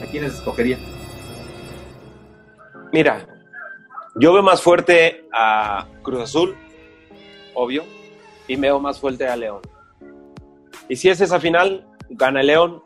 [0.02, 0.78] ¿a quiénes escogería?
[2.92, 3.26] Mira,
[4.14, 6.56] yo veo más fuerte a Cruz Azul,
[7.54, 7.84] obvio,
[8.48, 9.60] y veo más fuerte a León.
[10.88, 12.82] Y si es esa final, gana León.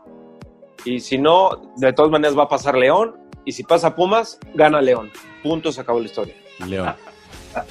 [0.85, 3.17] Y si no, de todas maneras va a pasar León.
[3.45, 5.11] Y si pasa Pumas, gana León.
[5.43, 6.35] Punto, se acabó la historia.
[6.67, 6.95] León.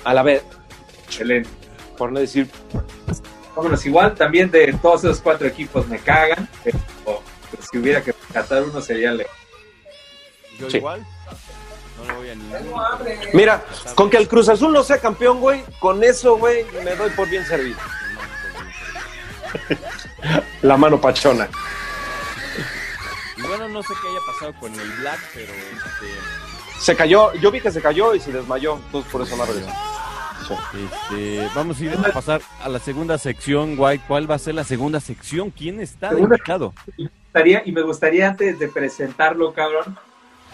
[0.04, 0.44] A la vez,
[1.06, 1.50] Excelente.
[1.98, 2.50] por no decir
[3.56, 6.78] Vámonos, igual también de todos esos cuatro equipos me cagan, pero
[7.72, 9.30] si hubiera que rescatar uno sería León.
[10.60, 10.78] Yo Sí.
[10.78, 11.06] igual.
[13.34, 13.64] Mira,
[13.96, 17.30] con que el Cruz Azul no sea campeón, güey, con eso, güey, me doy por
[17.30, 17.78] bien servido.
[20.62, 21.48] La mano pachona.
[23.38, 27.52] Y bueno, no sé qué haya pasado con el Black, pero este, Se cayó, yo
[27.52, 29.70] vi que se cayó y se desmayó, entonces por eso no regresó.
[30.74, 34.04] Este, vamos a ir a pasar a la segunda sección, White.
[34.08, 35.50] ¿Cuál va a ser la segunda sección?
[35.50, 36.74] ¿Quién está de Segunda- invitado?
[36.98, 39.98] gustaría- y me gustaría antes de presentarlo, cabrón,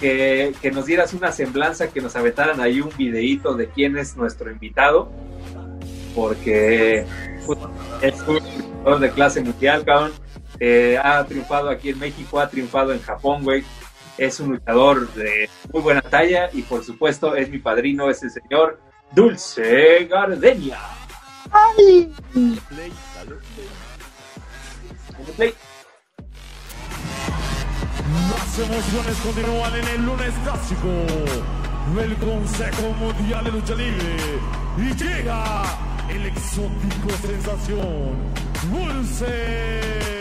[0.02, 4.18] que, que nos dieras una semblanza, que nos aventaran ahí un videíto de quién es
[4.18, 5.12] nuestro invitado,
[6.16, 7.06] porque
[7.46, 7.60] pues,
[8.02, 10.12] es un jugador de clase mundial, cabrón.
[10.60, 13.64] Eh, ha triunfado aquí en México, ha triunfado en Japón, güey.
[14.18, 18.32] Es un luchador de muy buena talla y por supuesto es mi padrino, es el
[18.32, 18.80] señor
[19.14, 20.80] Dulce Gardenia.
[25.38, 25.54] Play.
[28.32, 30.88] Las emociones continúan en el lunes clásico
[31.96, 34.16] del Consejo Mundial de Lucha Libre
[34.78, 35.64] y llega
[36.10, 38.16] el exótico sensación
[38.72, 40.12] Dulce.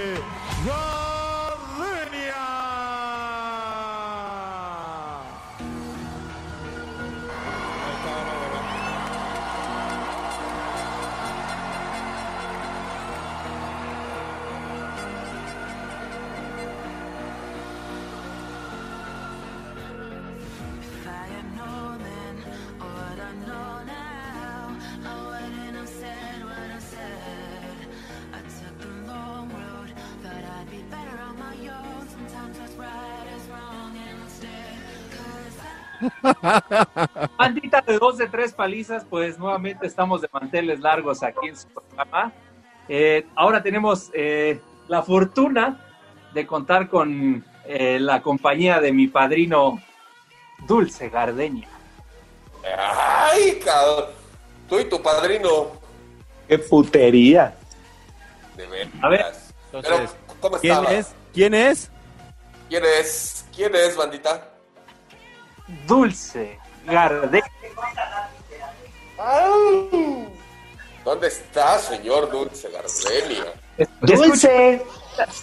[37.36, 41.68] Bandita de dos de tres palizas, pues nuevamente estamos de manteles largos aquí en su
[41.68, 42.32] programa.
[42.88, 45.84] Eh, ahora tenemos eh, la fortuna
[46.34, 49.80] de contar con eh, la compañía de mi padrino
[50.66, 51.68] Dulce Gardenia.
[52.76, 54.06] Ay, cabrón.
[54.68, 55.68] Tú y tu padrino.
[56.48, 57.54] ¡Qué putería!
[58.56, 58.92] De veras.
[59.02, 59.26] A ver,
[59.72, 60.92] Pero, Entonces, ¿cómo ¿quién estaba?
[60.92, 61.14] es?
[61.32, 61.90] ¿Quién es?
[62.68, 63.46] ¿Quién es?
[63.54, 64.49] ¿Quién es, bandita?
[65.86, 67.44] Dulce Gardenia.
[71.04, 73.52] ¿Dónde está, señor Dulce Gardenia?
[74.00, 74.82] Dulce.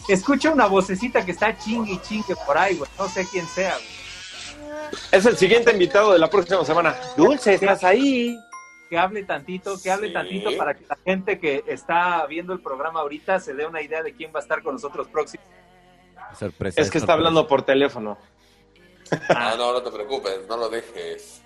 [0.08, 2.90] Escucha una vocecita que está chingue y chingue por ahí, güey.
[2.98, 3.98] No sé quién sea, güey.
[5.12, 6.96] Es el siguiente invitado de la próxima semana.
[7.16, 8.38] Dulce, estás ahí.
[8.90, 10.14] que hable tantito, que hable Sí.
[10.14, 14.02] tantito para que la gente que está viendo el programa ahorita se dé una idea
[14.02, 15.44] de quién va a estar con nosotros próximo.
[16.40, 16.80] Sorpresa.
[16.80, 18.18] Es que está hablando por teléfono.
[19.30, 21.42] Ah, no, no te preocupes, no lo dejes.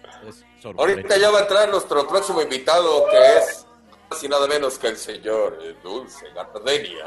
[0.78, 3.66] Ahorita ya va a entrar nuestro próximo invitado, que es
[4.10, 7.06] más y nada menos que el señor Dulce Gardenia.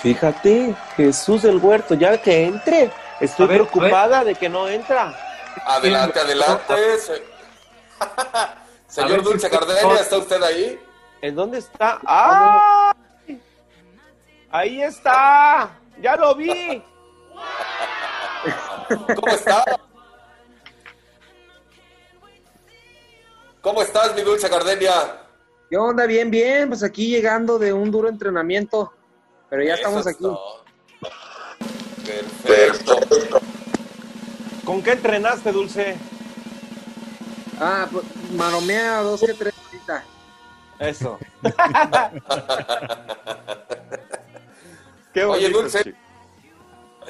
[0.00, 2.90] Fíjate, Jesús del Huerto, ya que entre.
[3.20, 5.14] Estoy ver, preocupada de que no entra.
[5.66, 6.98] Adelante, adelante.
[6.98, 7.22] se-
[8.88, 10.80] Señor ver si- Dulce Gardenia, ¿está usted ahí?
[11.22, 12.00] ¿En dónde está?
[12.04, 12.92] ¡Ah!
[14.50, 15.70] Ahí está.
[16.00, 16.82] Ya lo vi.
[19.14, 19.64] ¿Cómo está?
[23.60, 25.18] ¿Cómo estás, mi Dulce Gardenia?
[25.70, 26.06] ¿Qué onda?
[26.06, 26.68] Bien, bien.
[26.68, 28.92] Pues aquí llegando de un duro entrenamiento.
[29.48, 30.24] Pero ya Eso estamos es aquí.
[32.44, 32.98] Perfecto.
[34.64, 35.96] ¿Con qué entrenaste, Dulce?
[37.58, 38.04] Ah, pues
[38.36, 40.04] maromea dos que tres ahorita.
[40.78, 41.18] Eso.
[45.14, 45.84] qué Oye, Dulce.
[45.84, 45.98] chico.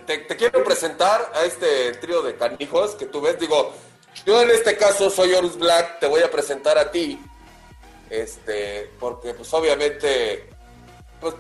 [0.06, 3.38] Te, quiero presentar a este trío de canijos que tú ves.
[3.38, 3.72] Digo,
[4.26, 7.20] yo en este caso soy Horus Black, te voy a presentar a ti.
[8.10, 10.50] Este, porque pues obviamente,
[11.20, 11.34] pues,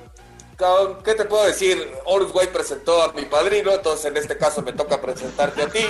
[1.04, 1.92] ¿qué te puedo decir?
[2.04, 5.84] Horus White presentó a mi padrino, entonces en este caso me toca presentarte a ti.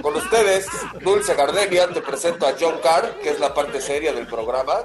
[0.00, 0.66] Con ustedes,
[1.00, 4.84] Dulce Gardenia, te presento a John Carr, que es la parte seria del programa.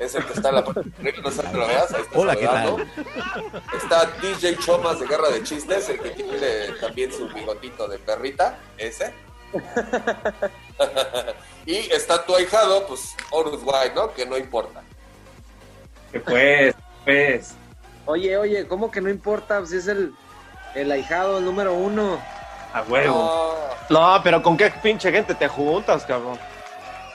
[0.00, 0.90] Es el que está en la parte
[1.22, 2.84] no sé si lo veas, ahí está Hola, ¿qué saludando.
[3.76, 8.58] Está DJ Chomas de Guerra de Chistes, el que tiene también su bigotito de perrita,
[8.78, 9.12] ese.
[11.66, 14.14] y está tu ahijado, pues, Horus White, ¿no?
[14.14, 14.80] Que no importa.
[16.10, 17.54] Que pues, pues.
[18.06, 19.58] Oye, oye, ¿cómo que no importa?
[19.58, 20.14] Pues es el,
[20.74, 22.18] el ahijado, el número uno.
[22.72, 23.54] A huevo.
[23.90, 26.38] No, No, pero ¿con qué pinche gente te juntas, cabrón?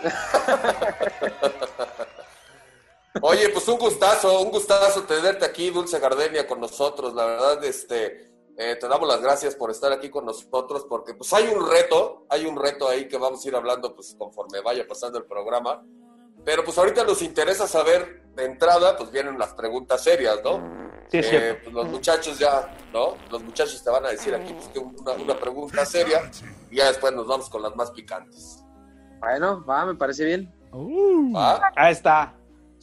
[3.22, 7.14] Oye, pues un gustazo, un gustazo tenerte aquí, Dulce Gardenia, con nosotros.
[7.14, 11.32] La verdad, este, eh, te damos las gracias por estar aquí con nosotros, porque pues
[11.34, 14.88] hay un reto, hay un reto ahí que vamos a ir hablando pues conforme vaya
[14.88, 15.84] pasando el programa.
[16.44, 20.62] Pero pues ahorita nos interesa saber de entrada, pues vienen las preguntas serias, ¿no?
[21.10, 23.16] Sí, es Eh, pues los muchachos ya, ¿no?
[23.32, 26.30] Los muchachos te van a decir aquí pues, que una, una pregunta seria
[26.70, 28.64] y ya después nos vamos con las más picantes.
[29.20, 30.54] Bueno, va, me parece bien.
[31.36, 31.72] ¿va?
[31.76, 32.36] Ahí está.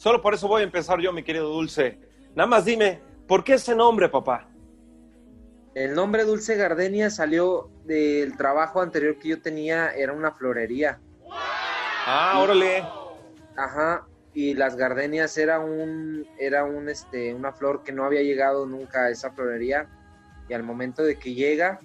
[0.03, 1.97] Solo por eso voy a empezar yo, mi querido Dulce.
[2.35, 4.49] Nada más dime, ¿por qué ese nombre, papá?
[5.75, 10.99] El nombre Dulce Gardenia salió del trabajo anterior que yo tenía, era una florería.
[12.05, 12.83] Ah, órale.
[13.55, 18.65] Ajá, y las gardenias era un, era un, este, una flor que no había llegado
[18.65, 19.87] nunca a esa florería.
[20.49, 21.79] Y al momento de que llega,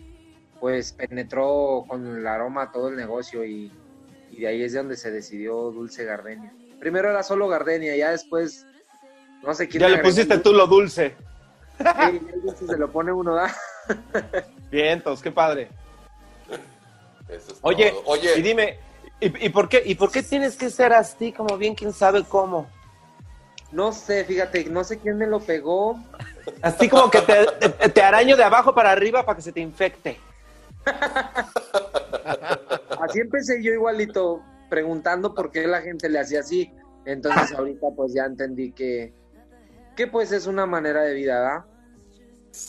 [0.59, 3.71] pues penetró con el aroma todo el negocio y,
[4.33, 6.53] y de ahí es de donde se decidió Dulce Gardenia.
[6.79, 8.67] Primero era solo Gardenia, ya después,
[9.43, 11.17] no sé quién Ya le pusiste el tú lo dulce.
[12.43, 13.55] dulce se lo pone uno, ¿da?
[14.71, 15.69] Vientos, qué padre.
[17.29, 18.03] Eso es Oye, todo.
[18.07, 18.79] Oye, y dime,
[19.21, 22.25] ¿y, y por qué, ¿y por qué tienes que ser así como bien quién sabe
[22.25, 22.67] cómo?
[23.71, 25.99] No sé, fíjate, no sé quién me lo pegó.
[26.63, 29.61] Así como que te, te- te araño de abajo para arriba para que se te
[29.61, 30.19] infecte.
[33.01, 36.73] Así empecé yo igualito, preguntando por qué la gente le hacía así.
[37.05, 39.13] Entonces ahorita pues ya entendí que,
[39.97, 41.67] que pues es una manera de vida, ¿da?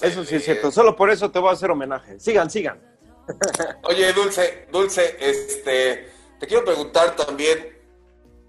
[0.02, 2.20] Eso sí es cierto, solo por eso te voy a hacer homenaje.
[2.20, 2.80] Sigan, sigan.
[3.84, 6.10] oye, Dulce, Dulce, este,
[6.40, 7.78] te quiero preguntar también,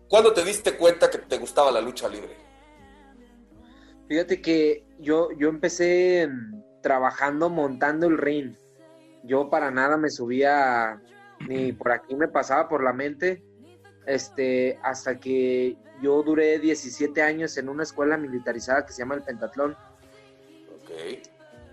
[0.09, 2.37] ¿cuándo te diste cuenta que te gustaba la lucha libre?
[4.09, 8.55] Fíjate que yo, yo empecé mm, trabajando montando el ring.
[9.23, 11.01] Yo para nada me subía,
[11.47, 13.43] ni por aquí me pasaba por la mente,
[14.07, 19.23] este, hasta que yo duré 17 años en una escuela militarizada que se llama el
[19.23, 19.77] Pentatlón.
[20.75, 20.91] Ok.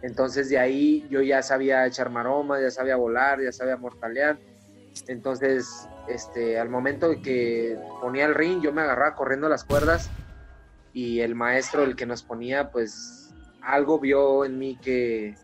[0.01, 4.37] Entonces de ahí yo ya sabía echar maromas, ya sabía volar, ya sabía mortalear.
[5.07, 10.09] Entonces, este, al momento de que ponía el ring, yo me agarraba corriendo las cuerdas
[10.93, 15.35] y el maestro, el que nos ponía, pues algo vio en mí que,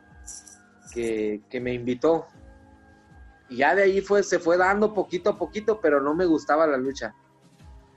[0.93, 2.27] que, que me invitó.
[3.53, 6.65] Y ya de ahí fue, se fue dando poquito a poquito, pero no me gustaba
[6.65, 7.13] la lucha.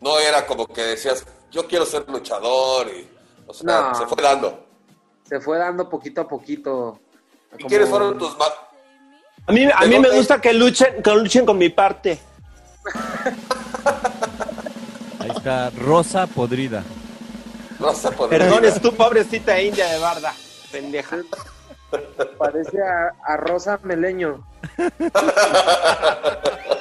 [0.03, 3.09] No era como que decías, yo quiero ser luchador y,
[3.47, 3.95] o sea, No.
[3.95, 4.67] se fue dando.
[5.27, 7.01] Se fue dando poquito a poquito.
[7.55, 8.53] ¿Y Como- quiénes fueron tus más?
[9.47, 12.19] A mí, a ¿De mí me gusta que luchen, que luchen con mi parte.
[15.21, 16.83] Ahí está, Rosa Podrida.
[17.81, 18.45] Rosa Podrida.
[18.45, 20.35] Perdón, es tu pobrecita india de barda,
[20.71, 21.17] pendeja.
[22.39, 24.45] Parece a, a Rosa Meleño.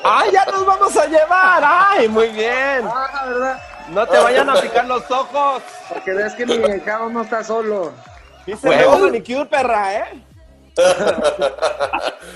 [0.04, 1.64] ¡Ay, ya nos vamos a llevar!
[1.64, 2.86] ¡Ay, muy bien!
[2.86, 3.60] Ah, ¿verdad?
[3.90, 5.62] No te vayan a picar los ojos.
[5.90, 7.94] Para que veas que mi hijado no está solo.
[8.46, 8.68] Dice.
[8.68, 9.00] Huevo.
[9.00, 10.24] manicure, perra, ¿eh?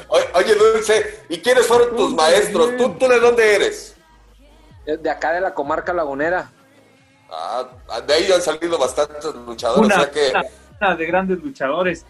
[0.08, 2.77] Oye, oye, Dulce, ¿y quiénes fueron tus maestros?
[2.77, 3.95] ¿Tú, ¿Tú de dónde eres?
[4.86, 6.49] De acá de la comarca lagunera.
[7.29, 7.65] Ah,
[8.08, 10.29] de ahí han salido bastantes luchadores, Una, o sea que...
[10.32, 10.43] una-
[10.82, 12.05] una de grandes luchadores,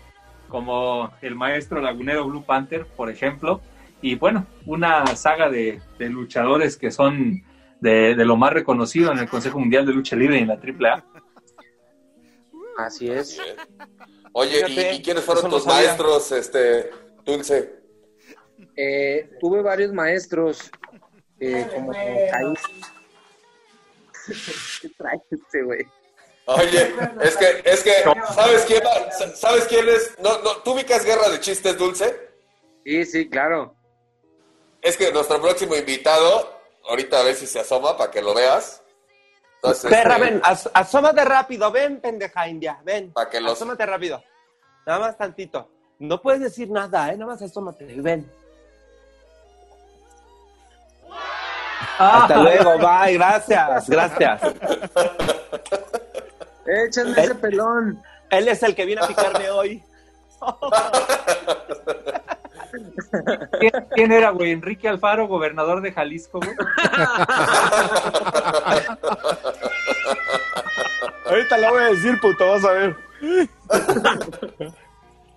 [0.49, 3.61] como el maestro lagunero Blue Panther, por ejemplo.
[4.01, 7.43] Y bueno, una saga de, de luchadores que son
[7.79, 10.55] de, de lo más reconocido en el Consejo Mundial de Lucha Libre y en la
[10.55, 11.05] AAA.
[12.77, 13.39] Así es.
[14.31, 16.91] Oye, ¿y, Fíjate, y quiénes fueron tus maestros, este,
[17.25, 17.79] Dulce?
[18.75, 20.69] Eh, tuve varios maestros,
[21.39, 21.91] eh, como.
[24.81, 25.85] ¿Qué trae este güey?
[26.57, 27.93] Oye, es que, es que,
[28.33, 30.15] ¿sabes quién, va- ¿sabes quién es?
[30.19, 32.29] No, no, ¿Tú ubicas Guerra de Chistes, Dulce?
[32.83, 33.75] Sí, sí, claro.
[34.81, 38.81] Es que nuestro próximo invitado, ahorita a ver si se asoma para que lo veas.
[39.55, 43.11] Entonces, Perra, este, ven, as- asómate rápido, ven, pendeja india, ven.
[43.13, 44.23] Pa' que los- Asómate rápido.
[44.87, 45.69] Nada más tantito.
[45.99, 47.17] No puedes decir nada, ¿eh?
[47.17, 48.31] Nada más asómate, ven.
[51.97, 54.41] Hasta luego, bye, gracias, gracias.
[56.69, 57.23] Échenme ¿Eh?
[57.23, 58.01] ese pelón.
[58.29, 59.83] Él es el que viene a picarme hoy.
[63.59, 64.51] ¿Quién, quién era, güey?
[64.51, 66.55] Enrique Alfaro, gobernador de Jalisco, güey.
[71.25, 72.95] Ahorita le voy a decir, puto, vas a ver.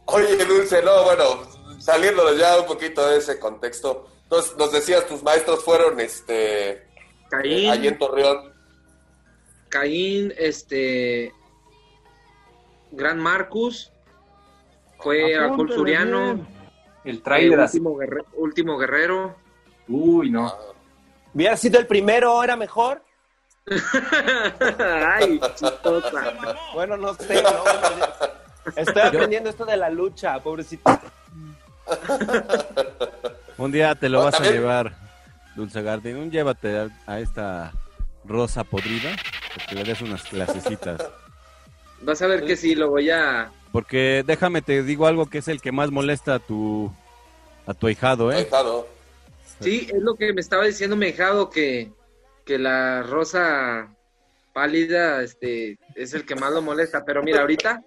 [0.06, 1.24] Oye, Dulce, no, bueno,
[1.78, 4.08] saliéndonos ya un poquito de ese contexto.
[4.24, 6.86] Entonces, nos decías, tus maestros fueron, este,
[7.30, 8.51] Caín, allí en Torreón.
[9.72, 11.32] Caín, este,
[12.90, 13.90] Gran Marcus,
[14.98, 16.46] fue Alcohol Suriano,
[17.04, 17.22] El
[17.64, 17.78] así.
[17.78, 19.34] último, guerre- último guerrero.
[19.88, 20.54] Uy, no.
[21.32, 23.02] Hubiera sido el primero, era mejor.
[24.78, 26.34] Ay, chistosa.
[26.74, 28.70] Bueno, no sé, no.
[28.76, 30.90] Estoy aprendiendo esto de la lucha, pobrecito.
[33.56, 34.92] Un día te lo Oh, vas a llevar,
[35.56, 36.16] Dulce Garden.
[36.18, 37.72] Un llévate a, a esta
[38.24, 39.10] Rosa Podrida,
[39.68, 41.08] que le des unas clasecitas.
[42.00, 43.50] Vas a ver que sí, lo voy a...
[43.70, 46.92] Porque déjame te digo algo que es el que más molesta a tu
[47.66, 48.36] a tu ahijado, ¿eh?
[48.36, 48.88] Ahijado.
[49.60, 51.92] Sí, es lo que me estaba diciendo mi hijado, que,
[52.44, 53.94] que la rosa
[54.52, 57.04] pálida este, es el que más lo molesta.
[57.04, 57.82] Pero mira, ahorita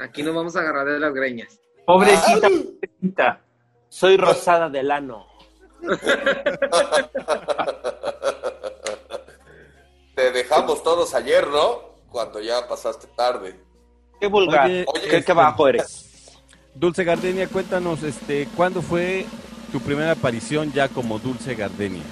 [0.00, 1.58] aquí nos vamos a agarrar de las greñas.
[1.86, 3.40] Pobrecita, pobrecita.
[3.88, 5.26] Soy rosada del ano.
[10.16, 11.82] Te dejamos todos ayer, ¿no?
[12.10, 13.54] Cuando ya pasaste tarde.
[14.18, 14.64] Qué vulgar.
[14.64, 16.04] Oye, Oye, este- qué bajo eres.
[16.74, 19.26] Dulce Gardenia, cuéntanos, este, ¿cuándo fue
[19.72, 22.02] tu primera aparición ya como Dulce Gardenia?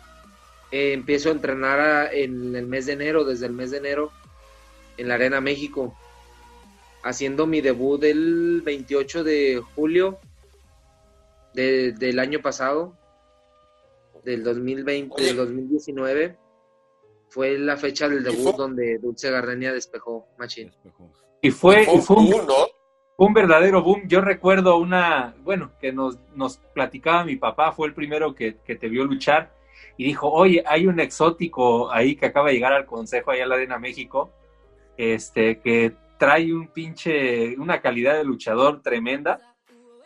[0.72, 4.14] eh, empiezo a entrenar a- en el mes de enero, desde el mes de enero,
[4.96, 5.94] en la Arena México,
[7.04, 10.20] haciendo mi debut el 28 de julio
[11.54, 12.96] de- del año pasado,
[14.26, 15.26] del 2020, Oye.
[15.28, 16.38] del 2019.
[17.30, 20.72] Fue la fecha del ¿Y debut fue- donde Dulce Gardenia despejó Machín.
[21.42, 22.54] Y fue, y Fue fue un, un ¿no?
[23.18, 24.04] fue un verdadero boom.
[24.08, 28.76] Yo recuerdo una, bueno, que nos, nos platicaba mi papá, fue el primero que, que
[28.76, 29.54] te vio luchar
[29.98, 33.50] y dijo, oye, hay un exótico ahí que acaba de llegar al consejo allá en
[33.50, 34.32] la Arena México,
[34.98, 39.40] este, que trae un pinche, una calidad de luchador tremenda.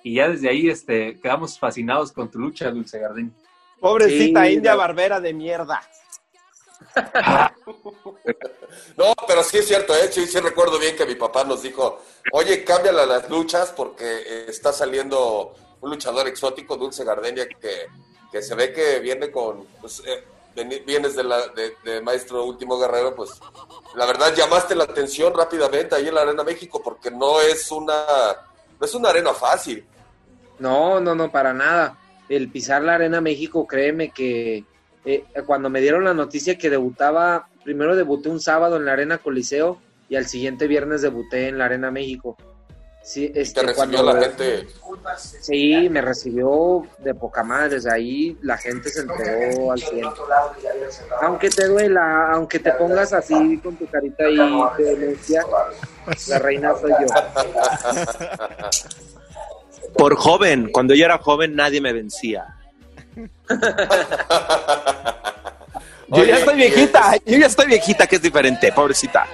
[0.04, 3.34] Y ya desde ahí este, quedamos fascinados con tu lucha, Dulce Gardenia.
[3.80, 5.82] Pobrecita Sí, india barbera de mierda.
[8.98, 10.10] No, pero sí es cierto, ¿eh?
[10.12, 12.02] sí, sí recuerdo bien que mi papá nos dijo,
[12.34, 17.88] oye, cámbiala las luchas porque eh, está saliendo un luchador exótico, Dulce Gardenia, que,
[18.32, 20.24] que se ve que viene con, pues, eh,
[20.86, 23.32] vienes de, la, de, de Maestro Último Guerrero, pues
[23.96, 28.06] la verdad llamaste la atención rápidamente ahí en la Arena México porque no es una,
[28.80, 29.88] no es una arena fácil.
[30.58, 31.98] No, no, no, para nada.
[32.30, 34.64] El pisar la Arena México, créeme que
[35.06, 39.18] eh, cuando me dieron la noticia que debutaba, primero debuté un sábado en la Arena
[39.18, 42.38] Coliseo y al siguiente viernes debuté en la Arena México.
[43.02, 44.68] Sí, Y te este, recibió cuando- la gente.
[45.42, 47.76] Sí, me recibió de poca madre.
[47.76, 50.06] Desde ahí la gente se entregó al 100.
[51.22, 54.38] Aunque te duela, aunque te pongas así con tu carita ahí
[54.78, 55.44] de denuncia,
[56.28, 57.08] la reina soy yo.
[59.98, 62.56] Por joven, cuando yo era joven nadie me vencía.
[66.12, 69.28] Yo Oye, ya estoy viejita, yo ya estoy viejita, que es diferente, pobrecita.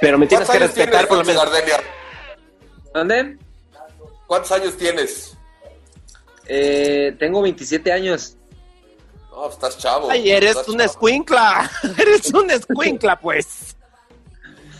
[0.00, 1.44] Pero me tienes ¿Cuántos que respetar tienes, por lo menos.
[1.44, 1.76] Gardenia?
[2.94, 3.36] ¿Dónde?
[4.26, 5.36] ¿Cuántos años tienes?
[6.46, 8.34] Eh, tengo 27 años.
[9.30, 10.10] No, estás chavo.
[10.10, 13.76] Ay, eres estás un escuincla, eres un escuincla, pues.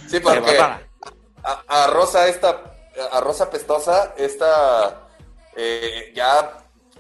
[0.09, 0.59] Sí, porque
[1.43, 2.63] a Rosa esta,
[3.13, 5.06] a Rosa Pestosa, esta
[5.57, 6.59] eh, ya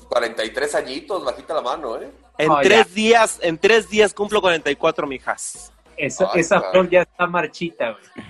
[0.08, 2.10] 43 añitos, bajita la mano, ¿eh?
[2.38, 5.72] En Oh, tres días, en tres días cumplo 44, mijas.
[5.96, 8.26] Esa, Ay, esa flor ya está marchita, güey.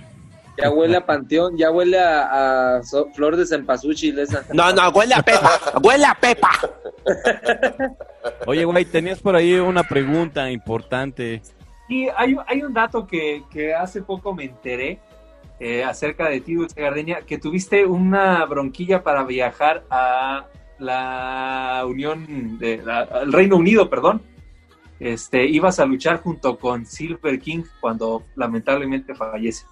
[0.58, 4.42] Ya huele a panteón, ya huele a, a so- flor de cempasúchil esa.
[4.54, 6.50] No, no, huele a pepa, huele a pepa.
[8.46, 11.42] Oye, güey, tenías por ahí una pregunta importante.
[11.88, 14.98] Y hay, hay un dato que, que hace poco me enteré
[15.60, 20.46] eh, acerca de ti, Dulce Gardenia, que tuviste una bronquilla para viajar a
[20.78, 24.20] la Unión, de, la- al Reino Unido, perdón.
[25.00, 29.64] Este, ibas a luchar junto con Silver King cuando lamentablemente fallece.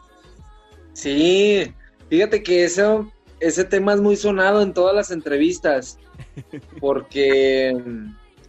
[0.92, 1.72] Sí,
[2.08, 5.98] fíjate que eso, ese tema es muy sonado en todas las entrevistas,
[6.80, 7.74] porque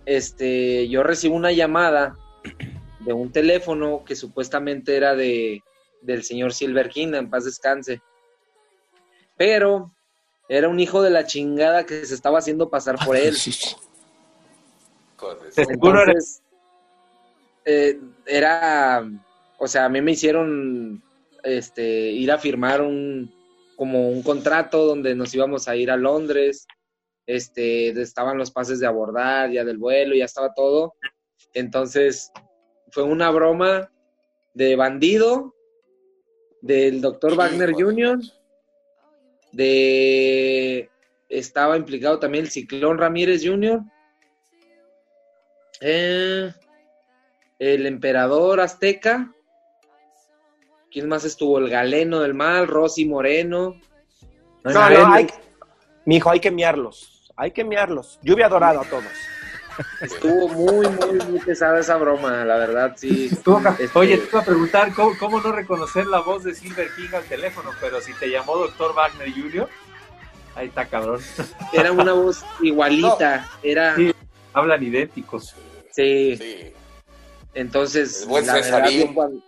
[0.06, 2.16] este, yo recibo una llamada
[3.00, 5.64] de un teléfono que supuestamente era de
[6.06, 8.02] del señor Silver King, en paz descanse,
[9.38, 9.92] pero
[10.48, 13.36] era un hijo de la chingada que se estaba haciendo pasar por él.
[15.58, 16.42] Entonces,
[17.66, 19.04] eh, era,
[19.58, 21.02] o sea, a mí me hicieron
[21.44, 23.34] este, ir a firmar un,
[23.76, 26.68] como un contrato donde nos íbamos a ir a Londres,
[27.26, 30.94] este, estaban los pases de abordar, ya del vuelo, ya estaba todo.
[31.54, 32.32] Entonces,
[32.92, 33.92] fue una broma
[34.54, 35.55] de bandido,
[36.66, 38.20] del doctor Wagner Jr.,
[39.52, 40.90] de
[41.30, 43.82] estaba implicado también el Ciclón Ramírez Jr.,
[45.80, 46.52] eh,
[47.60, 49.32] el emperador azteca,
[50.92, 51.60] ¿quién más estuvo?
[51.60, 53.80] El galeno del mal, Rosy Moreno.
[54.64, 55.28] No, no, hay,
[56.06, 57.32] mijo, hay que miarlos.
[57.38, 58.20] Hay que miarlos.
[58.24, 59.04] Lluvia dorada a todos.
[60.02, 63.30] Estuvo muy, muy, muy pesada esa broma, la verdad, sí.
[63.80, 67.14] Este, Oye, te iba a preguntar ¿cómo, cómo no reconocer la voz de Silver King
[67.14, 69.70] al teléfono, pero si te llamó Doctor Wagner Jr.,
[70.56, 71.20] ahí está cabrón.
[71.74, 73.96] Era una voz igualita, era...
[73.96, 74.14] Sí,
[74.54, 75.56] hablan idénticos.
[75.92, 76.74] Sí.
[77.54, 79.42] Entonces, la verdad, yo cuando,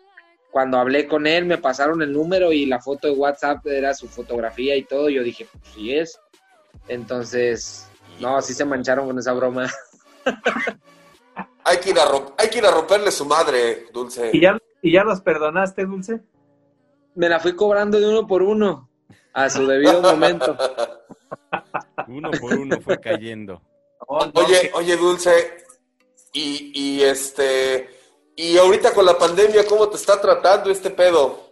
[0.51, 4.07] cuando hablé con él, me pasaron el número y la foto de WhatsApp era su
[4.07, 5.09] fotografía y todo.
[5.09, 6.19] Yo dije, pues sí es.
[6.87, 7.87] Entonces,
[8.19, 9.69] no, sí se mancharon con esa broma.
[11.63, 14.31] Hay que, ir a rom- hay que ir a romperle su madre, Dulce.
[14.33, 16.21] ¿Y ya, ¿Y ya los perdonaste, Dulce?
[17.15, 18.89] Me la fui cobrando de uno por uno,
[19.33, 20.55] a su debido momento.
[22.07, 23.61] Uno por uno fue cayendo.
[24.07, 25.57] Oye, oye, Dulce,
[26.31, 27.89] y, y este,
[28.35, 31.45] y ahorita con la pandemia, ¿cómo te está tratando este pedo?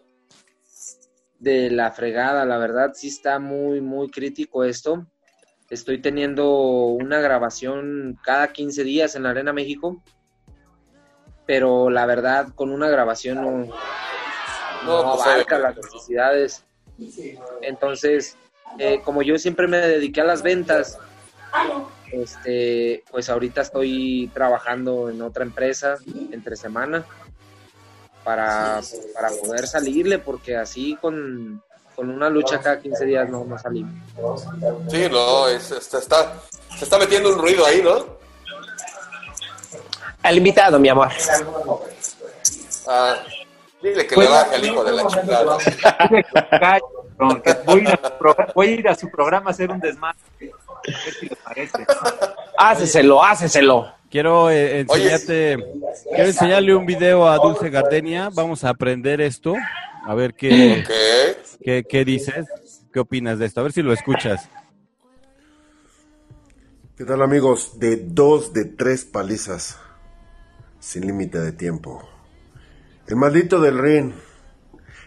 [1.37, 5.05] de la fregada, la verdad sí está muy, muy crítico esto.
[5.75, 6.51] Estoy teniendo
[6.87, 10.01] una grabación cada 15 días en la Arena México,
[11.45, 13.51] pero la verdad con una grabación no,
[14.85, 16.63] no No, pues, abarca las necesidades.
[17.61, 18.37] Entonces,
[18.79, 20.97] eh, como yo siempre me dediqué a las ventas,
[22.09, 25.97] este, pues ahorita estoy trabajando en otra empresa
[26.31, 27.05] entre semana
[28.23, 28.79] para,
[29.13, 31.61] para poder salirle, porque así con,
[31.95, 33.93] con una lucha cada 15 días no, no salimos.
[34.89, 36.33] Sí, no, es, está, está,
[36.77, 38.05] se está metiendo un ruido ahí, ¿no?
[40.23, 41.09] Al invitado, mi amor.
[42.87, 43.15] Ah,
[43.81, 45.57] dile que Pues- le baje al hijo de la chingada.
[47.65, 49.79] Voy, a ir a su programa, voy a ir a su programa a hacer un
[49.79, 50.19] desmadre.
[52.57, 53.93] Háceselo, háceselo.
[54.09, 55.57] Quiero eh, enseñarte,
[56.09, 58.29] quiero enseñarle un video a Dulce Gardenia.
[58.33, 59.55] Vamos a aprender esto.
[60.05, 61.37] A ver qué, ¿Qué?
[61.63, 62.45] qué, qué dices.
[62.93, 63.59] ¿Qué opinas de esto?
[63.59, 64.47] A ver si lo escuchas.
[66.95, 67.79] ¿Qué tal amigos?
[67.79, 69.77] De dos de tres palizas,
[70.79, 72.07] sin límite de tiempo.
[73.07, 74.13] El maldito del ring,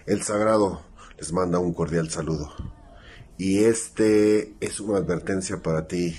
[0.05, 0.83] el sagrado,
[1.17, 2.53] les manda un cordial saludo.
[3.39, 6.19] Y este es una advertencia para ti,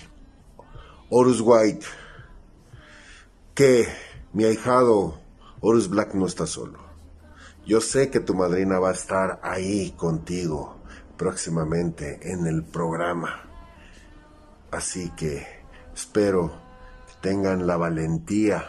[1.09, 1.85] Horus White,
[3.53, 3.87] que
[4.31, 5.19] mi ahijado
[5.59, 6.88] Horus Black no está solo.
[7.69, 10.79] Yo sé que tu madrina va a estar ahí contigo
[11.17, 13.43] próximamente en el programa.
[14.71, 15.45] Así que
[15.93, 16.51] espero
[17.05, 18.65] que tengan la valentía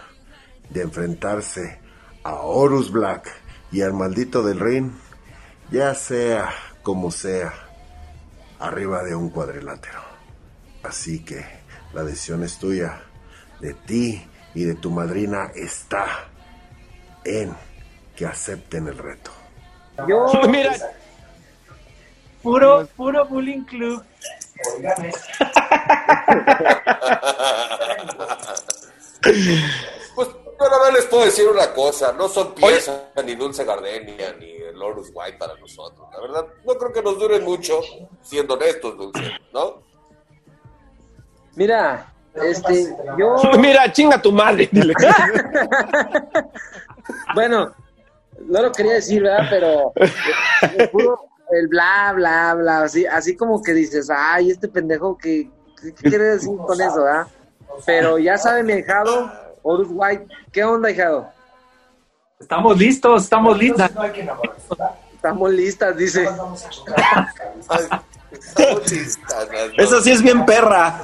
[0.69, 1.81] de enfrentarse
[2.25, 3.27] a Horus Black
[3.73, 4.91] y al maldito del ring,
[5.71, 6.51] ya sea
[6.83, 7.55] como sea,
[8.59, 10.03] arriba de un cuadrilátero.
[10.83, 11.43] Así que
[11.95, 13.01] la decisión es tuya,
[13.63, 16.29] de ti y de tu madrina está
[17.25, 17.57] en
[18.21, 19.31] que acepten el reto.
[20.07, 20.77] Yo, Mira,
[22.43, 24.05] Puro, puro Bullying Club.
[29.23, 34.35] Pues yo nada más les puedo decir una cosa, no son piezas ni Dulce Gardenia
[34.39, 36.07] ni el Horus White para nosotros.
[36.13, 37.81] La verdad, no creo que nos duren mucho,
[38.21, 39.83] siendo honestos, Dulce, ¿no?
[41.55, 44.69] mira, este, yo, mira, chinga tu madre.
[44.71, 44.93] Dile.
[47.35, 47.75] bueno,
[48.41, 49.47] no lo quería decir, ¿verdad?
[49.51, 49.93] Pero
[50.77, 51.21] el puro-
[51.53, 56.09] el bla, bla, bla, así, así como que dices, ay, este pendejo, ¿qué, qué, qué
[56.09, 57.27] quiere decir con eso, verdad?
[57.87, 59.33] Pero ya sabe mi hijado,
[59.63, 61.29] Horus White, ¿qué onda, hijado?
[62.39, 63.91] Estamos listos, estamos listos.
[65.15, 66.29] Estamos listas, dice.
[69.77, 71.01] Esa sí es bien perra.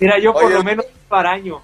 [0.00, 1.60] Mira, yo por Oye, lo menos paraño.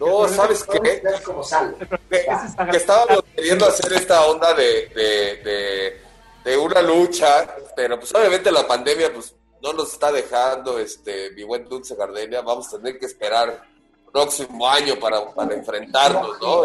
[0.00, 0.80] No, ¿sabes qué?
[0.80, 1.00] Que,
[2.70, 6.00] que estábamos queriendo hacer esta onda de, de, de,
[6.44, 7.46] de una lucha,
[7.76, 12.40] pero pues obviamente la pandemia pues no nos está dejando, este, mi buen Dulce Gardenia,
[12.42, 13.62] vamos a tener que esperar
[14.12, 16.62] próximo año para, para enfrentarnos, ¿no?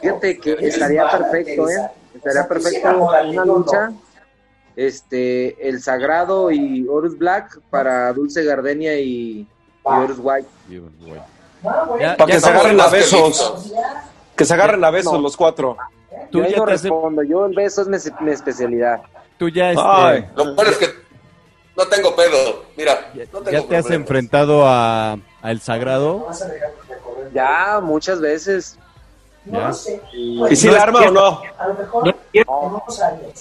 [0.00, 1.90] Fíjate que estaría perfecto, ¿eh?
[2.14, 3.92] Estaría perfecto una lucha.
[4.76, 9.48] Este, el Sagrado y Horus Black para Dulce Gardenia y, y
[9.82, 10.48] Horus White.
[10.68, 13.72] Ya- Para ya que se agarren a besos.
[14.36, 15.20] Que se agarren a besos No.
[15.20, 15.76] los cuatro.
[16.30, 17.96] Tú yo ya no te has- respondo, yo el beso es mi,
[18.26, 19.00] mi especialidad.
[19.38, 20.28] Tú ya, este, Ay.
[20.36, 20.86] Lo bueno es que
[21.76, 23.94] no tengo pedo, mira, no tengo ya te has problema.
[24.02, 25.12] enfrentado a,
[25.42, 26.28] a El Sagrado.
[27.34, 28.78] Ya, muchas veces.
[29.46, 30.02] No sé.
[30.12, 31.42] ¿Y si la arma o no?
[31.58, 32.14] A lo mejor.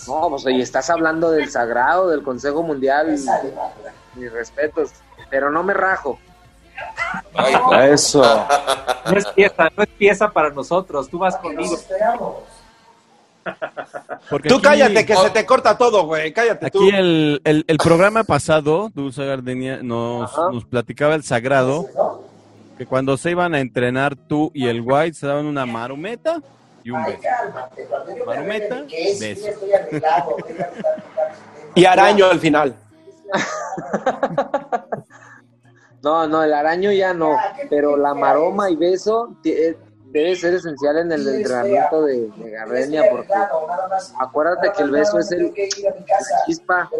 [0.08, 3.18] No, pues y estás hablando del sagrado, del Consejo Mundial.
[4.16, 4.92] Mis respetos.
[5.30, 6.20] Pero no me rajo.
[7.90, 8.22] Eso.
[9.10, 11.10] No es pieza, no es pieza para nosotros.
[11.10, 11.76] Tú vas ¿A qué nos conmigo.
[11.76, 12.36] esperamos?
[14.30, 16.34] Porque Tú aquí- cállate, que se te corta todo, güey.
[16.34, 16.80] Cállate tú.
[16.80, 20.50] Aquí el, el, el programa pasado, Dulce Gardenia, nos, Ajá.
[20.52, 21.86] nos platicaba el sagrado
[22.78, 26.42] que cuando se iban a entrenar tú y el White se daban una marometa
[26.84, 27.22] y un beso.
[28.92, 29.48] es, beso.
[31.74, 32.76] Y araño al final.
[36.06, 37.36] No, no, el araño ya no.
[37.68, 39.76] Pero la maroma y beso eh,
[40.12, 43.06] debe ser esencial en el entrenamiento de, de Gardenia.
[43.06, 43.34] Estoy Porque
[44.20, 45.52] acuérdate que el beso es el
[46.46, 46.92] chispa.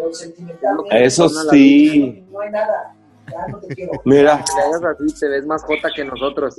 [0.90, 2.26] Eso sí.
[2.32, 2.95] No hay nada.
[3.30, 3.92] Ya no te quiero.
[4.04, 4.44] Mira.
[4.46, 6.56] Si le hagas así, te ves más jota que nosotros.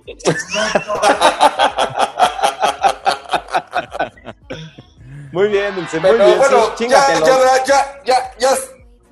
[5.31, 5.99] Muy bien, Dulce.
[5.99, 6.37] Muy Pero bien.
[6.37, 8.49] bueno, sí, ya, ya, ya, ya, ya,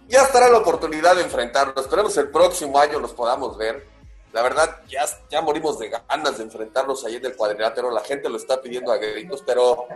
[0.07, 1.77] ya estará la oportunidad de enfrentarnos.
[1.77, 3.85] Esperemos el próximo año los podamos ver.
[4.33, 7.89] La verdad, ya, ya morimos de ganas de enfrentarnos ahí en el cuadrilátero.
[7.89, 9.87] La gente lo está pidiendo a gritos, pero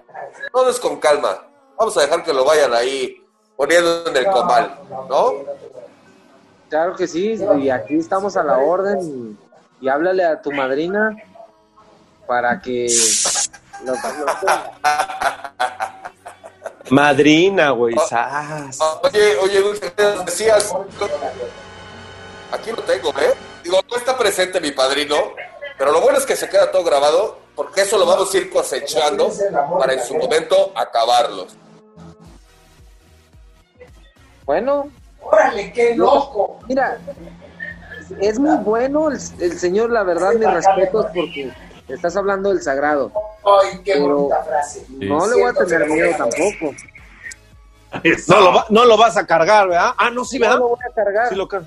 [0.53, 1.45] todo es con calma.
[1.77, 3.21] Vamos a dejar que lo vayan ahí
[3.57, 4.79] poniendo en el comal,
[5.09, 5.33] ¿no?
[6.69, 9.37] Claro que sí, y aquí estamos a la orden.
[9.81, 11.15] Y, y háblale a tu madrina
[12.27, 12.87] para que.
[13.85, 13.99] lo- lo-
[16.89, 17.95] Madrina, güey.
[18.07, 18.79] sas.
[19.03, 19.63] Oye, oye,
[20.25, 20.73] decías.
[22.51, 23.33] Aquí lo tengo, ¿eh?
[23.63, 25.15] Digo, no está presente mi padrino,
[25.77, 28.49] pero lo bueno es que se queda todo grabado, porque eso lo vamos a ir
[28.49, 29.31] cosechando
[29.79, 31.55] para en su momento acabarlos.
[34.45, 34.89] Bueno,
[35.21, 36.59] Órale, qué loco.
[36.67, 36.97] mira,
[38.21, 41.51] es muy bueno el, el señor, la verdad, mis respetos, porque
[41.87, 43.11] estás hablando del sagrado.
[43.43, 44.85] Ay, qué Pero- bonita frase.
[44.89, 46.75] No le voy a tener miedo tampoco.
[48.27, 49.91] No lo, va- no lo vas a cargar, ¿verdad?
[49.97, 50.59] Ah, no, sí, No ¿verdad?
[50.59, 51.29] lo voy a cargar.
[51.29, 51.63] Sí lo car-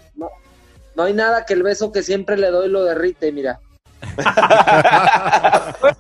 [0.95, 3.59] No hay nada que el beso que siempre le doy lo derrite, mira.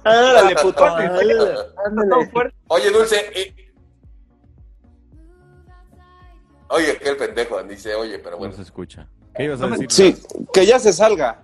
[0.04, 0.84] Ándale, puto.
[0.84, 1.58] Ándale.
[2.68, 3.54] Oye, Dulce.
[6.74, 8.54] Oye, qué el pendejo dice, oye, pero No bueno.
[8.54, 9.06] se escucha.
[9.36, 9.90] ¿Qué ibas a decir?
[9.90, 10.16] Sí,
[10.52, 11.42] que ya se salga.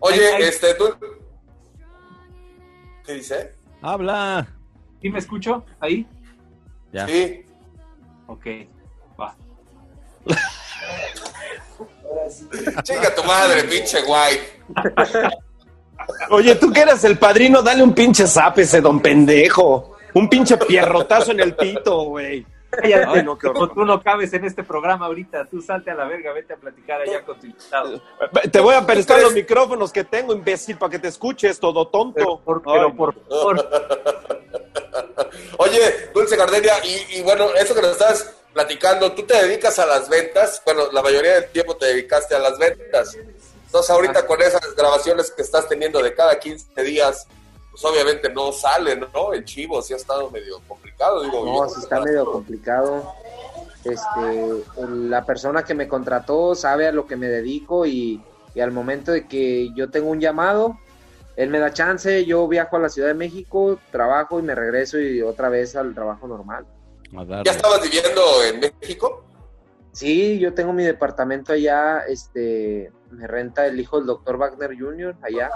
[0.00, 0.42] Oye, Ay, ay.
[0.44, 0.84] este, tú.
[3.04, 3.54] ¿Qué dice?
[3.80, 4.46] Habla.
[5.00, 5.64] ¿Sí me escucho?
[5.80, 6.06] ¿Ahí?
[6.92, 7.06] Ya.
[7.08, 7.44] Sí.
[8.28, 8.46] Ok,
[9.20, 9.34] va.
[12.82, 14.38] Chinga tu madre, pinche guay.
[16.30, 19.96] Oye, tú que eres el padrino, dale un pinche zap ese don pendejo.
[20.14, 22.46] Un pinche pierrotazo en el pito, güey.
[22.72, 23.74] Cállate, Ay, no, qué horror.
[23.74, 25.44] tú no cabes en este programa ahorita.
[25.44, 28.02] Tú salte a la verga, vete a platicar allá con tu invitado.
[28.50, 32.14] Te voy a prestar los micrófonos que tengo, imbécil, para que te escuches, todo tonto.
[32.14, 33.68] Pero por, pero Ay, por favor,
[35.58, 39.86] Oye, Dulce Gardenia, y, y bueno, eso que nos estás platicando, tú te dedicas a
[39.86, 40.62] las ventas.
[40.64, 43.16] Bueno, la mayoría del tiempo te dedicaste a las ventas.
[43.66, 47.26] Entonces, ahorita con esas grabaciones que estás teniendo de cada 15 días,
[47.72, 49.32] pues obviamente no salen, ¿no?
[49.32, 51.44] El chivo sí ha estado medio complicado, digo.
[51.44, 53.14] No, sí está medio complicado.
[53.82, 58.22] Este, la persona que me contrató sabe a lo que me dedico y,
[58.54, 60.78] y al momento de que yo tengo un llamado,
[61.36, 65.00] él me da chance, yo viajo a la Ciudad de México, trabajo y me regreso
[65.00, 66.66] y otra vez al trabajo normal.
[67.44, 69.24] ¿Ya estabas viviendo en México?
[69.92, 75.16] Sí, yo tengo mi departamento allá, este, me renta el hijo del doctor Wagner Jr.
[75.22, 75.50] allá.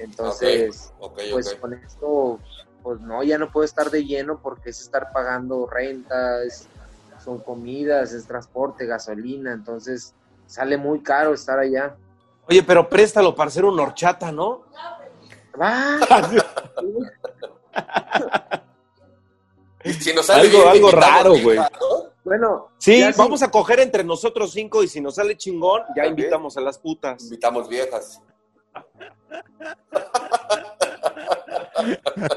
[0.00, 0.92] Entonces,
[1.30, 2.38] pues con esto,
[2.82, 6.66] pues no, ya no puedo estar de lleno porque es estar pagando renta, es-
[7.22, 10.14] son comidas, es transporte, gasolina, entonces
[10.46, 11.94] sale muy caro estar allá.
[12.48, 14.62] Oye, pero préstalo para hacer una horchata, ¿no?
[19.84, 21.58] Si nos sale Algo- bien, algo invitamos, raro, güey.
[21.58, 21.66] ¿no?
[22.24, 26.06] bueno, Sí, ya vamos a coger entre nosotros cinco y si nos sale chingón, ya
[26.06, 27.22] invitamos a las putas.
[27.24, 28.20] Invitamos viejas.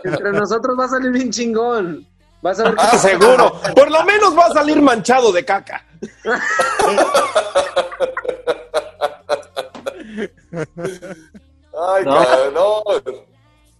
[0.03, 2.07] Entre nosotros va a salir bien chingón.
[2.41, 3.53] Vas a ver Ah, seguro.
[3.75, 5.85] Por lo menos va a salir manchado de caca.
[10.53, 12.13] Ay, No.
[12.15, 12.83] cabrón, no.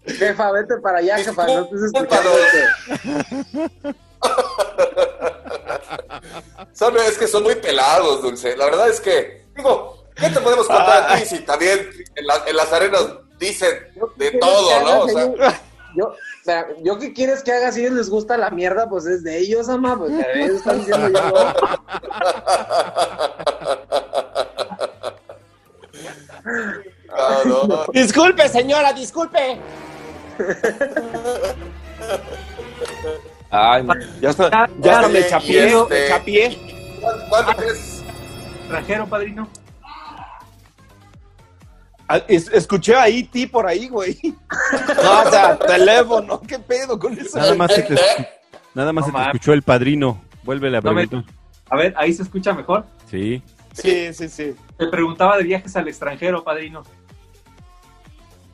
[0.06, 2.30] jefa, vete para allá, jefa, no estés escuchando.
[6.74, 8.56] Son, es que son muy pelados, Dulce.
[8.58, 12.43] La verdad es que, digo, ¿qué te podemos contar a ti si también en, la-
[12.47, 13.05] en las arenas
[13.39, 13.72] dicen
[14.18, 14.99] de ¿Qué todo, ¿no?
[15.01, 15.59] O sea?
[15.95, 16.16] Yo,
[16.84, 19.38] yo qué quieres que haga si a ellos les gusta la mierda, pues es de
[19.38, 21.53] ellos, ama, pues ellos están diciendo yo no.
[27.09, 29.59] ah, no, Disculpe, señora, disculpe.
[33.49, 33.86] Ay,
[34.20, 36.97] ya está, ya hasta me chapié, este- me chapié.
[37.01, 38.03] ¿Cuánto, cuánto crees?
[38.61, 39.47] Extranjero, padrino.
[42.16, 44.18] Ah, es- escuché ahí ti por ahí, güey.
[45.03, 47.38] No, o sea, teléfono, ¿qué pedo con eso?
[47.38, 48.28] Nada más se te, escu-
[48.76, 49.34] nada más No se te mames.
[49.36, 50.22] escuchó el padrino.
[50.43, 51.24] Vuélvele a No preguntar.
[51.70, 52.86] A ver, ahí se escucha mejor.
[53.09, 53.41] Sí.
[53.74, 54.55] Sí, sí, sí.
[54.78, 56.84] Te preguntaba de viajes al extranjero, padrino.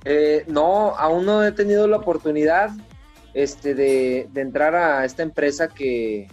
[0.06, 2.70] Eh, no, aún no he tenido la oportunidad
[3.34, 6.28] este, de, de entrar a esta empresa que,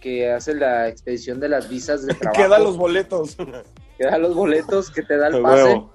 [0.00, 2.40] que hace la expedición de las visas de trabajo.
[2.42, 3.36] Que da los boletos.
[3.98, 5.64] que da los boletos, que te da el A pase.
[5.64, 5.92] huevo.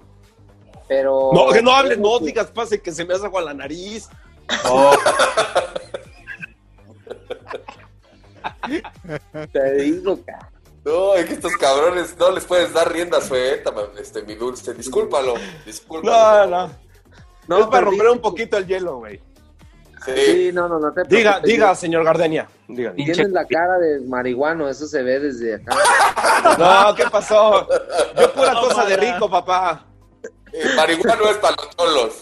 [0.88, 1.30] Pero.
[1.32, 4.08] No, que no hables, no digas pase que se me hace agua la nariz.
[9.52, 10.50] Te digo, ca-
[10.84, 14.72] No, es que estos cabrones no les puedes dar rienda suelta, este, mi dulce.
[14.74, 15.34] Discúlpalo,
[15.64, 16.46] discúlpalo.
[16.46, 16.70] No, no.
[17.48, 19.20] No, es para romper un poquito el hielo, güey.
[20.04, 20.12] Sí.
[20.14, 21.50] Sí, no, no, no te Diga, preocupes.
[21.52, 22.48] diga, señor Gardenia.
[22.68, 22.92] Diga.
[22.94, 25.74] Tienes la cara de marihuano, eso se ve desde acá.
[26.58, 27.66] No, ¿qué pasó?
[28.20, 29.84] Yo pura cosa de rico, papá.
[30.56, 32.12] Eh, marihuana es para los cholos.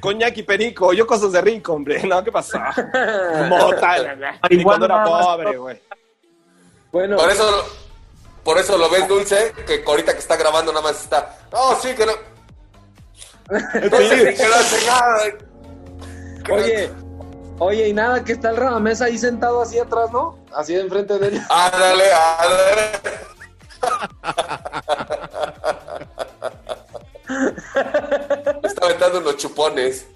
[0.00, 2.02] Coñac y perico, yo cosas de rico, hombre.
[2.02, 2.58] No, ¿qué pasó?
[3.48, 3.96] Mota,
[4.50, 5.80] y cuando era pobre, güey.
[6.92, 7.64] Bueno, Por eso,
[8.44, 11.38] por eso lo ves dulce, que ahorita que está grabando nada más está.
[11.50, 12.12] No, sí, que no.
[13.50, 15.22] Sé, que no hace nada.
[16.44, 16.90] Que no- oye,
[17.58, 20.38] oye, y nada, que está el Radamés ahí sentado así atrás, ¿no?
[20.54, 21.40] Así de enfrente de él.
[21.48, 23.00] Ándale, ándale.
[28.62, 30.06] Me está aventando unos chupones.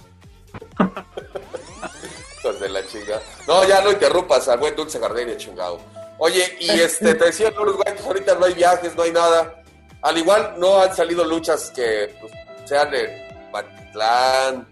[2.38, 3.20] Hijos de la chinga.
[3.46, 5.80] No, ya no interrumpas al buen Dulce Gardenia, chingado.
[6.18, 9.62] Oye, y este, te decía Uruguay, pues ahorita no hay viajes, no hay nada.
[10.02, 12.32] Al igual no han salido luchas que pues,
[12.66, 14.68] sean en Matitlán,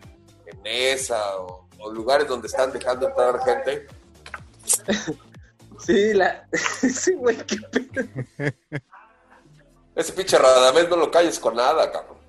[0.46, 3.86] en Esa o, o lugares donde están dejando entrar gente.
[5.84, 6.46] Sí, la.
[6.52, 8.52] Sí, güey, qué pedo.
[9.94, 12.21] Ese pinche Radamés no lo calles con nada, cabrón.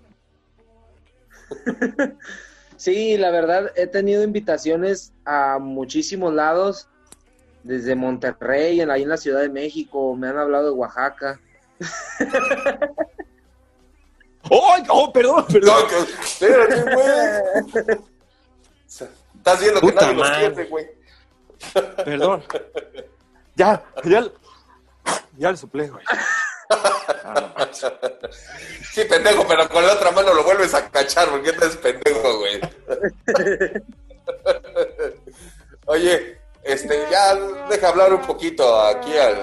[2.76, 6.90] Sí, la verdad, he tenido invitaciones a muchísimos lados,
[7.64, 11.40] desde Monterrey, en, ahí en la Ciudad de México, me han hablado de Oaxaca.
[14.50, 15.82] ¡Oh, oh perdón, perdón!
[15.82, 18.00] No, que- espérate, güey.
[18.88, 20.54] Estás viendo que Puta nadie los madre.
[20.54, 20.88] quiere, güey.
[22.04, 22.44] Perdón.
[23.56, 24.26] Ya, ya,
[25.38, 26.04] ya le soplé, güey.
[28.94, 32.62] Sí, pendejo, pero con la otra mano lo vuelves a cachar, porque estás pendejo, güey.
[35.86, 37.36] Oye, este, ya
[37.70, 39.38] deja hablar un poquito aquí al.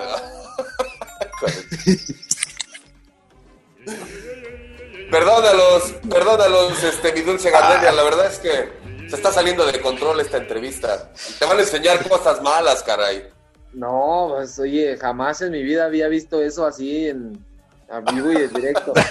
[5.11, 8.73] Perdónalos, perdónalos, este, mi dulce Gardenia, la verdad es que
[9.09, 11.11] se está saliendo de control esta entrevista.
[11.39, 13.29] Te van a enseñar cosas malas, caray.
[13.73, 17.45] No, pues oye, jamás en mi vida había visto eso así en
[17.89, 18.93] a vivo y en directo.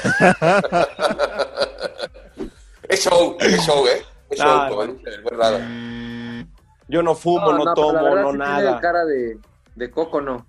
[2.89, 4.03] Es show, es show, ¿eh?
[4.31, 5.59] Es show, el buen Rada.
[6.87, 8.79] Yo no fumo, no, pero tomo, la verdad no sí tiene nada.
[8.81, 9.37] cara de,
[9.75, 10.47] de coco, ¿no?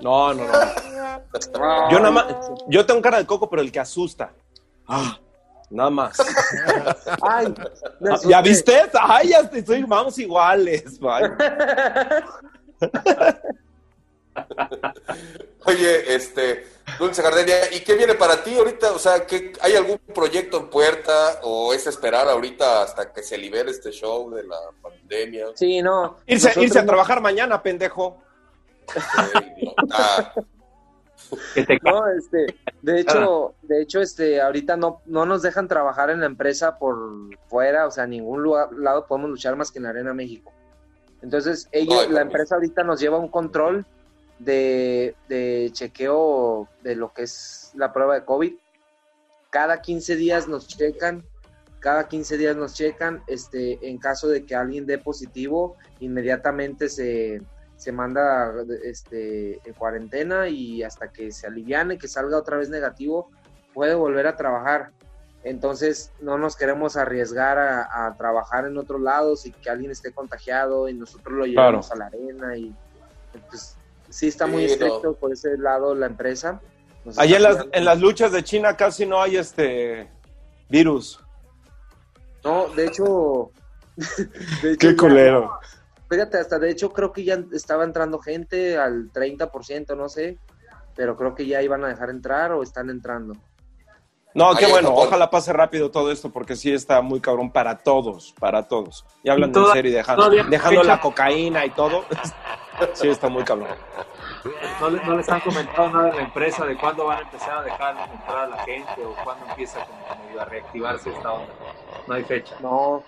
[0.00, 1.90] No, no, no.
[1.90, 2.26] Yo nada más,
[2.68, 4.32] yo tengo cara de coco, pero el que asusta.
[4.86, 5.18] Ah,
[5.68, 6.16] nada más.
[7.22, 7.52] Ay.
[8.28, 8.80] ¿Ya viste?
[9.00, 11.00] Ay, ya estoy, vamos iguales.
[11.02, 11.24] Ay.
[15.64, 16.66] Oye, este,
[16.98, 18.92] Dulce Gardenia, ¿y qué viene para ti ahorita?
[18.92, 23.38] O sea, ¿qué, ¿hay algún proyecto en puerta o es esperar ahorita hasta que se
[23.38, 25.46] libere este show de la pandemia?
[25.54, 26.18] Sí, no.
[26.26, 28.22] Irse, nosotros irse a trabajar mañana, pendejo.
[29.92, 30.32] Ah,
[31.82, 32.46] No, este,
[32.82, 36.96] de hecho, de hecho, este, ahorita no, no nos dejan trabajar en la empresa por
[37.48, 40.52] fuera, o sea, ningún lugar, lado podemos luchar más que en la Arena México.
[41.22, 43.86] Entonces, ellos, Ay, la empresa ahorita nos lleva un control
[44.38, 48.54] de, de chequeo de lo que es la prueba de COVID.
[49.50, 51.24] Cada 15 días nos checan,
[51.82, 57.42] cada 15 días nos checan, este, en caso de que alguien dé positivo, inmediatamente se,
[57.76, 58.52] se manda
[58.84, 63.30] este, en cuarentena y hasta que se aliviane, que salga otra vez negativo,
[63.74, 64.92] puede volver a trabajar.
[65.44, 70.12] Entonces no nos queremos arriesgar a, a trabajar en otros lados y que alguien esté
[70.12, 72.74] contagiado y nosotros lo llevamos a la arena y
[73.48, 73.76] pues
[74.08, 75.12] sí está muy Sí, estricto no.
[75.14, 76.60] por ese lado la empresa.
[77.04, 80.08] Nos Allá en las, en las luchas de China casi no hay este
[80.68, 81.18] virus.
[82.44, 83.50] No, de hecho...
[84.62, 85.58] de hecho Qué culero.
[86.08, 90.38] Fíjate, hasta de hecho creo que ya estaba entrando gente al 30%, no sé,
[90.94, 93.34] pero creo que ya iban a dejar entrar o están entrando.
[94.34, 97.78] No, qué en bueno, ojalá pase rápido todo esto porque sí está muy cabrón para
[97.78, 99.04] todos, para todos.
[99.22, 102.04] Y hablando en serio y dejando, dejando la cocaína y todo.
[102.94, 103.68] Sí está muy cabrón.
[104.80, 107.62] ¿No, no les han comentado nada en la empresa de cuándo van a empezar a
[107.62, 111.52] dejar entrar a la gente o cuándo empieza como a reactivarse esta onda?
[112.08, 112.56] No hay fecha.
[112.60, 113.04] No,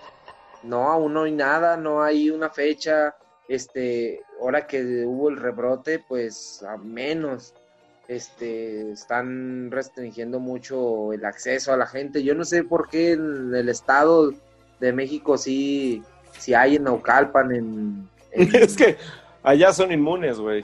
[0.63, 3.15] no, aún no hay nada, no hay una fecha.
[3.47, 7.53] Este, ahora que hubo el rebrote, pues a menos.
[8.07, 12.23] Este, están restringiendo mucho el acceso a la gente.
[12.23, 14.31] Yo no sé por qué en el estado
[14.79, 16.03] de México sí,
[16.37, 18.97] sí hay en Naucalpan, en, en- Es que
[19.41, 20.63] allá son inmunes, güey.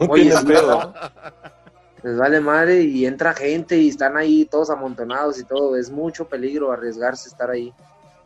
[0.00, 0.94] No Oye, tienes sí, pedo.
[2.02, 5.76] les vale madre y entra gente y están ahí todos amontonados y todo.
[5.76, 7.72] Es mucho peligro arriesgarse a estar ahí.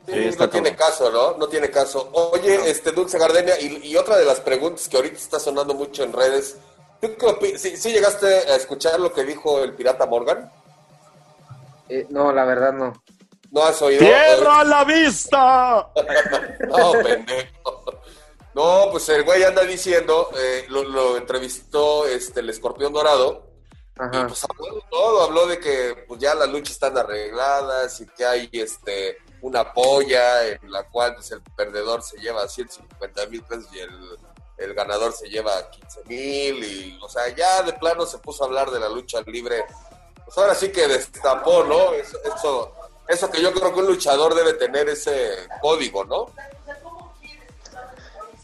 [0.07, 1.37] Sí, no tiene caso, ¿no?
[1.39, 2.11] No tiene caso.
[2.13, 6.05] Oye, este Dulce Gardenia, y, y otra de las preguntas que ahorita está sonando mucho
[6.05, 6.59] en redes,
[7.09, 10.51] ¿tú qué ¿Sí, sí llegaste a escuchar lo que dijo el pirata Morgan?
[11.89, 12.93] Eh, no, la verdad no.
[13.51, 14.01] ¿No has oído?
[14.01, 15.89] ¡Tierra a la vista!
[16.69, 17.85] No, pendejo.
[18.55, 23.51] No, pues el güey anda diciendo, eh, lo, lo entrevistó este, el escorpión dorado,
[23.97, 24.27] y Ajá.
[24.29, 28.25] pues habló de todo, habló de que pues ya las luchas están arregladas y que
[28.25, 33.69] hay este una polla en la cual pues, el perdedor se lleva 150 mil pesos
[33.73, 34.19] y el,
[34.57, 38.47] el ganador se lleva 15 mil y o sea ya de plano se puso a
[38.47, 39.65] hablar de la lucha libre
[40.25, 42.73] pues ahora sí que destapó no eso eso,
[43.09, 46.27] eso que yo creo que un luchador debe tener ese código no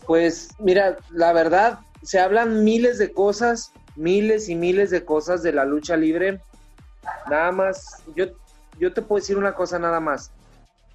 [0.06, 5.52] Pues mira, la verdad, se hablan miles de cosas, miles y miles de cosas de
[5.52, 6.40] la lucha libre.
[7.28, 8.26] Nada más, yo,
[8.80, 10.32] yo te puedo decir una cosa nada más.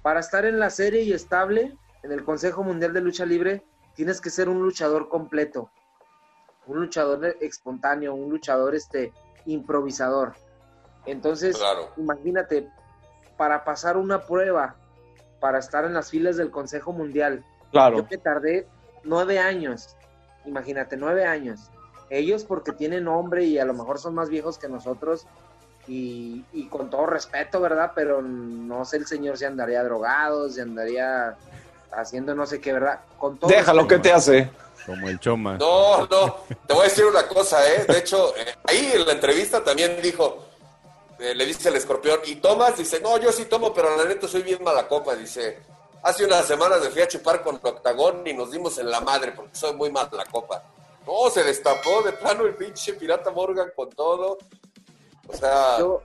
[0.02, 3.62] Para estar en la serie y estable en el Consejo Mundial de Lucha Libre,
[3.96, 5.70] tienes que ser un luchador completo,
[6.66, 9.12] un luchador espontáneo, un luchador este
[9.46, 10.34] improvisador.
[11.06, 11.90] Entonces, Claro.
[11.96, 12.68] imagínate,
[13.36, 14.76] para pasar una prueba,
[15.40, 17.98] para estar en las filas del Consejo Mundial, Claro.
[17.98, 18.66] yo me tardé
[19.04, 19.96] nueve años.
[20.44, 21.70] Imagínate, nueve años.
[22.10, 25.26] Ellos porque tienen nombre y a lo mejor son más viejos que nosotros.
[25.88, 27.92] Y, y con todo respeto, ¿verdad?
[27.94, 31.36] Pero no sé el señor si andaría drogado, si andaría
[31.92, 33.00] haciendo no sé qué, ¿verdad?
[33.18, 34.50] Con todo Déjalo que te hace.
[34.84, 35.56] Como el Choma.
[35.58, 37.84] No, no, te voy a decir una cosa, ¿eh?
[37.88, 40.46] De hecho, eh, ahí en la entrevista también dijo,
[41.18, 42.76] eh, le dice el escorpión, ¿y tomas?
[42.76, 45.16] Dice, no, yo sí tomo, pero la neta soy bien mala copa.
[45.16, 45.58] Dice,
[46.02, 49.32] hace unas semanas me fui a chupar con Octagón y nos dimos en la madre
[49.32, 50.62] porque soy muy mala copa.
[51.04, 54.38] No, se destapó de plano el pinche pirata Morgan con todo.
[55.28, 56.02] O sea, Yo,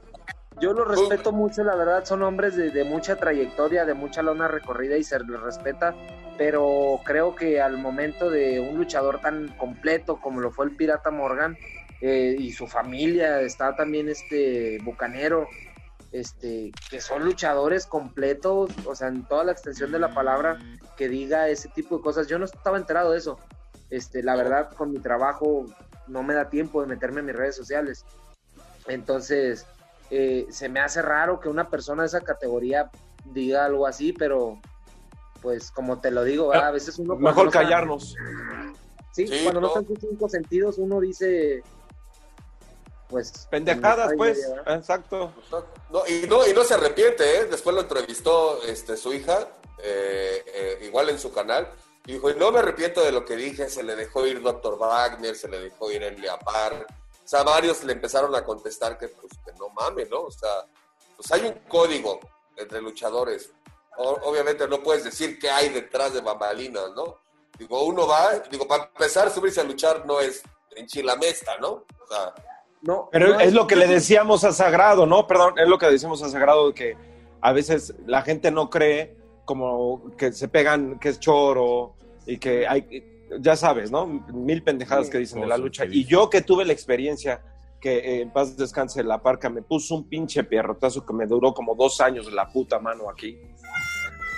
[0.60, 4.48] yo lo respeto mucho, la verdad, son hombres de, de mucha trayectoria, de mucha lona
[4.48, 5.96] recorrida y se les respeta,
[6.38, 11.12] pero creo que al momento de un luchador tan completo como lo fue el Pirata
[11.12, 11.58] Morgan
[12.02, 15.48] eh, y su familia, está también este Bucanero,
[16.12, 20.58] este, que son luchadores completos, o sea, en toda la extensión de la palabra,
[20.98, 22.28] que diga ese tipo de cosas.
[22.28, 23.40] Yo no estaba enterado de eso.
[23.92, 25.66] Este, la verdad, con mi trabajo
[26.08, 28.04] no me da tiempo de meterme en mis redes sociales.
[28.88, 29.66] Entonces,
[30.12, 32.92] eh, se me hace raro que una persona de esa categoría
[33.26, 34.60] diga algo así, pero
[35.42, 36.68] pues como te lo digo, ¿verdad?
[36.68, 37.16] a veces uno...
[37.16, 38.16] Mejor no está- callarnos.
[39.14, 39.74] Sí, Sí, cuando no no.
[39.74, 41.64] están sus cinco sentidos, uno dice,
[43.10, 43.48] pues...
[43.50, 44.40] Pendejadas, pues.
[44.68, 45.34] Exacto.
[45.92, 47.46] No, y no, y no se arrepiente, ¿eh?
[47.46, 49.48] Después lo entrevistó este, su hija,
[49.84, 51.68] eh, eh, igual en su canal,
[52.06, 54.78] y dijo, y no me arrepiento de lo que dije, se le dejó ir Dr.
[54.78, 56.88] Wagner, se le dejó ir Elia Park.
[57.32, 60.24] O sea, varios le empezaron a contestar que, pues, que no mames, ¿no?
[60.24, 60.50] O sea,
[61.16, 62.20] pues hay un código
[62.58, 63.54] entre luchadores.
[63.98, 67.20] O- obviamente no puedes decir qué hay detrás de bambalinas, ¿no?
[67.58, 70.44] Digo, uno va, digo, para empezar, subirse a luchar no es
[70.76, 71.70] enchilamesta, ¿no?
[71.70, 72.34] O sea,
[72.82, 75.26] No, Pero no es lo que le decíamos a Sagrado, ¿no?
[75.26, 76.98] Perdón, es lo que decimos a Sagrado, de que
[77.40, 79.16] a veces la gente no cree
[79.46, 84.06] como que se pegan, que es choro y que hay, ya sabes, ¿no?
[84.06, 85.86] Mil pendejadas que dicen de la lucha.
[85.86, 87.42] Y yo que tuve la experiencia
[87.80, 91.54] que eh, en paz descanse la parca, me puso un pinche pierrotazo que me duró
[91.54, 93.38] como dos años la puta mano aquí.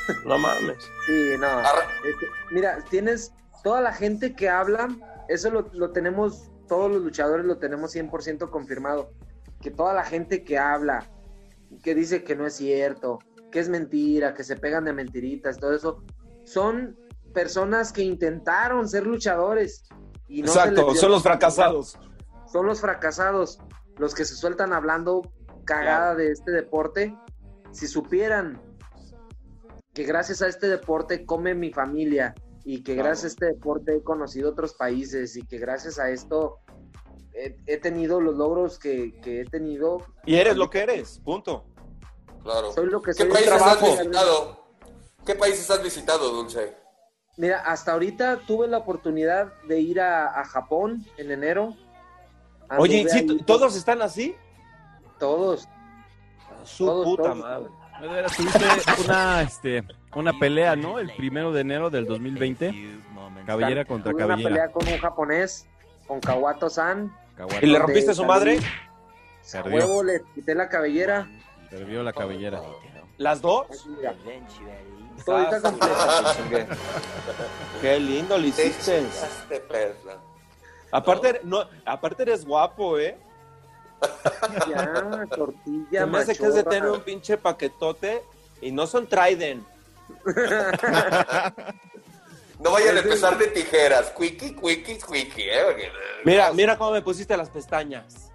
[0.26, 0.84] No mames.
[1.06, 1.62] Sí, no.
[1.62, 3.34] Este, mira, tienes
[3.64, 4.90] toda la gente que habla,
[5.30, 9.14] eso lo, lo tenemos, todos los luchadores lo tenemos 100% confirmado,
[9.62, 11.10] que toda la gente que habla,
[11.82, 13.20] que dice que no es cierto,
[13.50, 16.04] que es mentira, que se pegan de mentiritas, todo eso,
[16.44, 16.98] son
[17.34, 19.84] personas que intentaron ser luchadores.
[20.28, 21.98] Y no Exacto, son los fracasados.
[22.52, 23.60] son los fracasados,
[23.98, 25.22] los que se sueltan hablando
[25.66, 27.16] cagada de este deporte.
[27.72, 28.62] Si supieran
[29.94, 33.10] que gracias a este deporte come mi familia y que Claro.
[33.10, 36.60] gracias a este deporte he conocido otros países y que gracias a esto
[37.34, 39.98] he, he tenido los logros que, que he tenido.
[40.26, 41.66] Y eres lo que eres, punto.
[42.44, 42.72] Claro.
[42.74, 43.32] Soy lo que ¿Qué soy.
[43.32, 44.64] países has visitado?
[45.26, 46.76] ¿Qué países has visitado, Dulce?
[47.38, 51.76] Mira, hasta ahorita tuve la oportunidad de ir a, a Japón en enero.
[52.78, 54.36] Oye, Anduve ¿sí, ahí- ¿todos están así?
[55.20, 55.68] Todos.
[56.64, 57.38] Su Todos, puta todos.
[57.38, 57.68] madre.
[58.36, 58.66] Tuviste
[59.06, 59.84] una, este,
[60.16, 61.00] una pelea, ¿no?
[61.00, 63.00] El primero de enero del 2020.
[63.46, 64.50] Cabellera contra Tuve una cabellera.
[64.50, 65.68] pelea con un japonés,
[66.08, 67.14] con Kawato-san.
[67.62, 68.60] ¿Y le rompiste a su madre?
[68.60, 69.76] A Perdió.
[69.78, 71.28] huevo, le quité la cabellera.
[71.70, 72.62] Perdió la cabellera.
[73.18, 73.68] ¿Las dos?
[73.98, 74.14] Mira,
[75.26, 76.36] todita completa.
[76.36, 76.68] chingue.
[77.82, 79.04] Qué lindo lo hiciste.
[80.92, 83.18] Aparte, no, aparte eres guapo, ¿eh?
[84.70, 88.24] Ya, tortilla, Se me hace que es de tener un pinche paquetote
[88.62, 89.66] y no son Trident.
[92.60, 94.12] No vayan a empezar de tijeras.
[94.12, 95.92] Quickie, quickie, quickie, ¿eh?
[96.24, 98.32] Mira, mira cómo me pusiste las pestañas.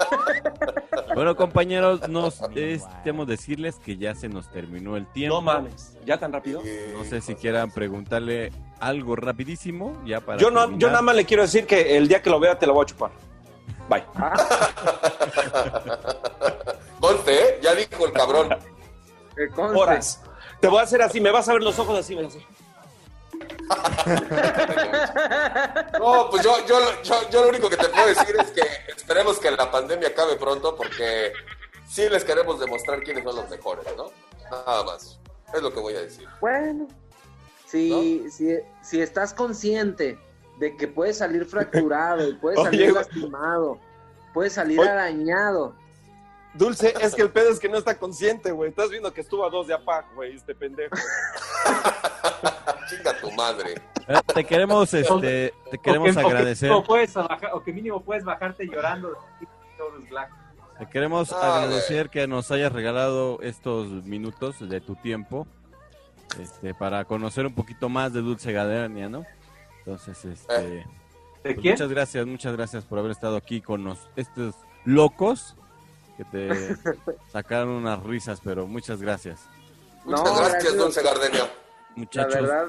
[1.14, 5.36] Bueno, compañeros, nos estemos decirles que ya se nos terminó el tiempo.
[5.36, 6.62] No mames, ¿ya tan rápido?
[6.92, 11.24] No sé si quieran preguntarle algo rapidísimo ya para Yo, no, yo nada más le
[11.24, 13.12] quiero decir que el día que lo vea te lo voy a chupar.
[13.88, 14.04] Bye.
[17.00, 17.60] Conste, ¿eh?
[17.62, 18.50] Ya dijo el cabrón.
[19.56, 20.22] Horas.
[20.60, 22.44] Te voy a hacer así, me vas a ver los ojos así, mira así.
[25.98, 28.62] No, pues yo, yo, yo, yo lo único que te puedo decir es que
[28.96, 31.32] esperemos que la pandemia acabe pronto porque
[31.88, 34.10] sí les queremos demostrar quiénes son los mejores, ¿no?
[34.50, 35.18] Nada más.
[35.54, 36.28] Es lo que voy a decir.
[36.40, 36.86] Bueno,
[37.66, 40.18] si, si, si estás consciente
[40.58, 43.78] de que puedes salir fracturado, puedes salir lastimado,
[44.32, 44.88] puedes salir Oye.
[44.88, 45.74] arañado,
[46.56, 48.70] Dulce, es que el pedo es que no está consciente, güey.
[48.70, 50.96] Estás viendo que estuvo a dos de APAC, güey, este pendejo.
[52.88, 53.74] Chinga tu madre.
[54.08, 56.70] Eh, Te queremos, este, te queremos o que, agradecer.
[56.70, 59.16] O que, mínimo puedes bajar- o que mínimo puedes bajarte llorando.
[60.78, 65.46] Te queremos Ah, agradecer que nos hayas regalado estos minutos de tu tiempo
[66.40, 69.24] este, para conocer un poquito más de Dulce Gadania, ¿no?
[69.78, 70.52] Entonces, este,
[71.42, 75.56] ¿De pues muchas gracias, muchas gracias por haber estado aquí con nos- estos locos
[76.18, 76.48] que te
[77.32, 79.48] sacaron unas risas, pero muchas gracias.
[80.04, 80.76] Muchas No, gracias, gracias.
[80.76, 81.50] Dulce Gardenia.
[81.96, 82.66] La Muchachos, verdad.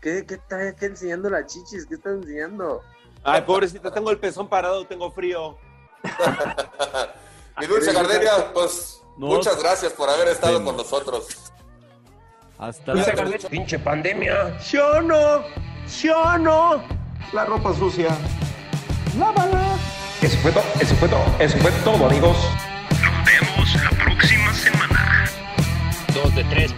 [0.00, 1.86] ¿Qué, qué está qué enseñando la chichis?
[1.86, 2.82] ¿Qué está enseñando?
[3.22, 5.56] Ay, pobrecita, tengo el pezón parado, tengo frío.
[7.60, 9.26] Y Dulce Gardenia, pues No.
[9.28, 10.64] muchas gracias por haber estado Sí.
[10.64, 11.52] con nosotros.
[12.58, 13.30] hasta Dulce luego.
[13.30, 13.48] Gardenia.
[13.48, 14.60] Pinche pandemia.
[14.60, 15.44] ¿Sí o no?
[15.86, 16.82] ¿Sí o no?
[17.32, 18.08] La ropa sucia.
[20.20, 22.36] Eso fue todo, eso fue todo, eso fue todo, amigos.
[22.90, 25.24] Nos vemos la próxima semana.
[26.12, 26.74] Dos de tres.